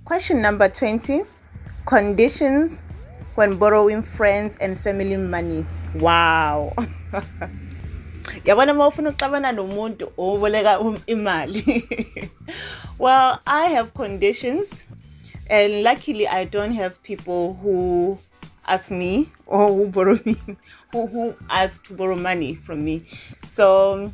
Question 0.06 0.41
number 0.41 0.69
20 0.69 1.23
conditions 1.86 2.82
when 3.38 3.56
borrowing 3.56 4.02
friends 4.02 4.58
and 4.60 4.80
family 4.82 5.15
money. 5.15 5.63
Wow. 5.95 6.73
Yabona 8.45 8.73
uma 8.73 8.88
ufuna 8.88 9.10
uxabana 9.10 9.52
nomuntu 9.52 10.12
oboleka 10.17 10.80
um- 10.80 11.02
imali. 11.08 12.30
Well 13.00 13.39
i 13.45 13.67
have 13.67 13.93
conditions 13.93 14.67
and 15.52 15.84
luckily 15.84 16.28
i 16.28 16.45
don't 16.45 16.71
have 16.71 17.02
people 17.04 17.54
who 17.62 18.17
ask 18.65 18.89
me 18.89 19.30
or 19.45 19.67
who 19.69 19.88
borrow 19.88 20.17
me 20.26 20.36
who, 20.91 21.06
who 21.06 21.36
ask 21.50 21.84
to 21.88 21.93
borrow 21.93 22.15
money 22.15 22.56
from 22.56 22.84
me. 22.84 23.06
So 23.47 24.12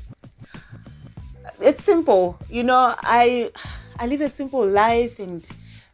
it's 1.61 1.85
simple. 1.85 2.37
You 2.49 2.63
know 2.63 2.93
i 2.99 3.51
i 3.99 4.05
live 4.05 4.19
a 4.19 4.29
simple 4.29 4.67
life 4.67 5.17
and 5.19 5.41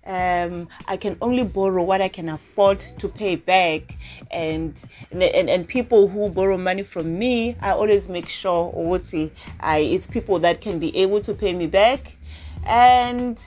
um, 0.10 0.68
I 0.88 0.98
can 0.98 1.18
only 1.22 1.44
borrow 1.44 1.84
what 1.84 2.02
I 2.02 2.10
can 2.10 2.30
afford 2.30 2.84
to 2.98 3.08
pay 3.08 3.36
back, 3.36 3.96
and 4.32 4.76
and, 5.12 5.24
and 5.24 5.68
people 5.68 6.08
who 6.08 6.30
borrow 6.30 6.58
money 6.58 6.84
from 6.84 7.18
me, 7.18 7.56
I 7.62 7.72
always 7.72 8.10
make 8.10 8.28
sure, 8.28 8.72
it, 9.14 9.32
I 9.60 9.78
it's 9.78 10.08
people 10.08 10.40
that 10.40 10.62
can 10.62 10.80
be 10.80 10.96
able 10.98 11.22
to 11.22 11.34
pay 11.34 11.54
me 11.54 11.68
back, 11.68 12.18
and 12.66 13.40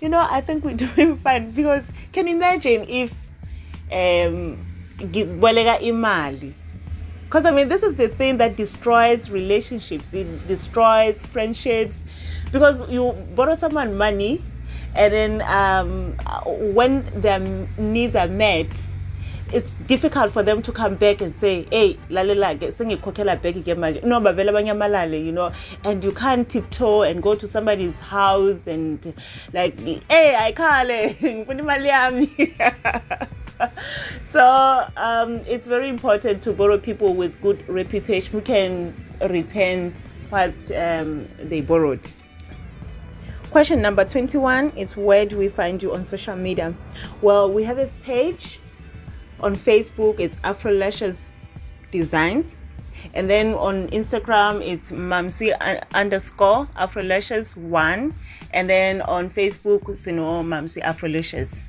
you 0.00 0.08
know 0.08 0.26
I 0.28 0.40
think 0.40 0.64
we're 0.64 0.76
doing 0.94 1.16
fine. 1.18 1.52
Because 1.52 1.84
can 2.12 2.26
you 2.26 2.34
imagine 2.34 2.84
if 2.88 3.14
um 3.92 4.66
because 5.00 7.44
I 7.46 7.52
mean, 7.52 7.68
this 7.68 7.82
is 7.82 7.96
the 7.96 8.08
thing 8.08 8.36
that 8.38 8.56
destroys 8.56 9.30
relationships, 9.30 10.12
it 10.12 10.46
destroys 10.46 11.22
friendships. 11.26 12.02
Because 12.52 12.90
you 12.90 13.12
borrow 13.36 13.54
someone 13.54 13.96
money, 13.96 14.42
and 14.94 15.12
then 15.12 15.42
um, 15.42 16.16
when 16.74 17.04
their 17.20 17.38
needs 17.78 18.16
are 18.16 18.28
met, 18.28 18.66
it's 19.52 19.74
difficult 19.86 20.32
for 20.32 20.42
them 20.42 20.62
to 20.62 20.72
come 20.72 20.94
back 20.94 21.20
and 21.20 21.34
say, 21.34 21.66
hey, 21.70 21.98
lalela 22.08 22.56
ke 22.56 22.74
sengikhokhela 22.76 23.40
back 23.42 23.54
ke 23.54 23.74
manje. 23.76 24.02
No, 24.04 24.20
bavele 24.20 24.50
banyamalale, 24.50 25.24
you 25.24 25.32
know. 25.32 25.52
And 25.84 26.04
you 26.04 26.12
can't 26.12 26.48
tiptoe 26.48 27.02
and 27.02 27.22
go 27.22 27.34
to 27.34 27.48
somebody's 27.48 27.98
house 28.00 28.60
and 28.66 29.14
like, 29.52 29.78
hey, 30.08 30.36
I 30.36 30.52
ngifuna 30.52 31.60
imali 31.60 31.90
yami." 31.90 32.90
so 34.32 34.86
um, 34.96 35.40
it's 35.46 35.66
very 35.66 35.88
important 35.88 36.42
to 36.42 36.52
borrow 36.52 36.78
people 36.78 37.14
with 37.14 37.40
good 37.42 37.68
reputation 37.68 38.30
who 38.30 38.40
can 38.40 38.94
return 39.28 39.92
what 40.30 40.54
um, 40.74 41.28
they 41.38 41.60
borrowed. 41.60 42.00
Question 43.50 43.82
number 43.82 44.04
21 44.04 44.70
is 44.76 44.96
where 44.96 45.26
do 45.26 45.36
we 45.36 45.48
find 45.48 45.82
you 45.82 45.92
on 45.92 46.04
social 46.04 46.36
media? 46.36 46.72
Well, 47.20 47.50
we 47.50 47.64
have 47.64 47.78
a 47.78 47.88
page 48.04 48.60
on 49.40 49.56
Facebook, 49.56 50.20
it's 50.20 50.36
Afro 50.44 50.70
Lashes 50.70 51.30
Designs. 51.90 52.56
And 53.12 53.28
then 53.28 53.54
on 53.54 53.88
Instagram, 53.88 54.64
it's 54.64 54.92
Mamsi 54.92 55.52
underscore 55.94 56.68
Afro 56.76 57.02
Lashes 57.02 57.56
one. 57.56 58.14
And 58.52 58.70
then 58.70 59.02
on 59.02 59.28
Facebook, 59.28 59.88
it's 59.88 60.06
you 60.06 60.12
know, 60.12 60.44
Mamsi 60.44 60.80
Afro 60.82 61.08
Lashes. 61.08 61.60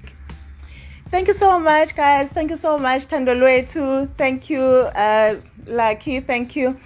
Thank 1.10 1.30
you 1.30 1.34
so 1.34 1.60
much, 1.60 1.96
guys. 1.96 2.30
Thank 2.30 2.52
you 2.52 2.58
so 2.58 2.78
much, 2.78 3.08
Thandolwethu. 3.08 4.10
Thank 4.18 4.52
you, 4.52 4.62
uh, 4.62 5.36
Lucky. 5.66 6.20
Thank 6.20 6.56
you, 6.56 6.80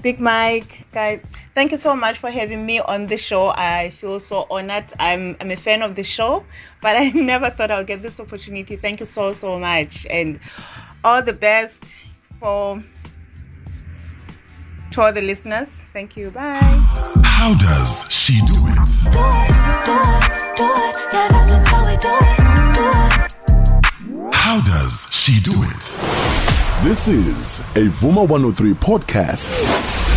Big 0.00 0.20
Mike, 0.20 0.86
guys. 0.92 1.20
Thank 1.54 1.72
you 1.72 1.76
so 1.76 1.96
much 1.96 2.18
for 2.18 2.30
having 2.30 2.64
me 2.64 2.78
on 2.78 3.08
the 3.08 3.16
show. 3.16 3.48
I 3.48 3.90
feel 3.90 4.20
so 4.20 4.46
honored. 4.48 4.84
I'm 5.00 5.36
I'm 5.40 5.50
a 5.50 5.56
fan 5.56 5.82
of 5.82 5.96
the 5.96 6.04
show, 6.04 6.44
but 6.80 6.96
I 6.96 7.08
never 7.14 7.50
thought 7.50 7.72
I'll 7.72 7.84
get 7.84 8.00
this 8.00 8.20
opportunity. 8.20 8.76
Thank 8.76 9.00
you 9.00 9.06
so 9.06 9.32
so 9.32 9.58
much, 9.58 10.06
and 10.08 10.38
all 11.02 11.20
the 11.20 11.32
best 11.32 11.82
for 12.38 12.82
to 14.92 15.00
all 15.00 15.12
the 15.12 15.22
listeners. 15.22 15.68
Thank 15.92 16.16
you. 16.16 16.30
Bye. 16.30 16.60
How 17.24 17.54
does 17.54 18.06
she 18.08 18.38
do 18.46 18.54
it? 18.54 18.78
Do 19.02 19.18
it, 19.18 19.50
do 19.50 19.82
it, 19.82 20.56
do 20.56 20.64
it. 20.64 20.96
Yeah, 21.12 21.28
that's 21.28 21.50
just 21.50 21.66
how 21.66 21.82
we 21.86 21.96
do 21.96 22.14
it. 22.20 22.38
Do 22.74 24.28
it. 24.28 24.34
How 24.34 24.60
does 24.60 25.08
she 25.10 25.40
do 25.40 25.52
it? 25.54 26.57
This 26.82 27.08
is 27.08 27.58
a 27.74 27.88
Vuma 27.98 28.24
103 28.28 28.72
podcast. 28.74 30.07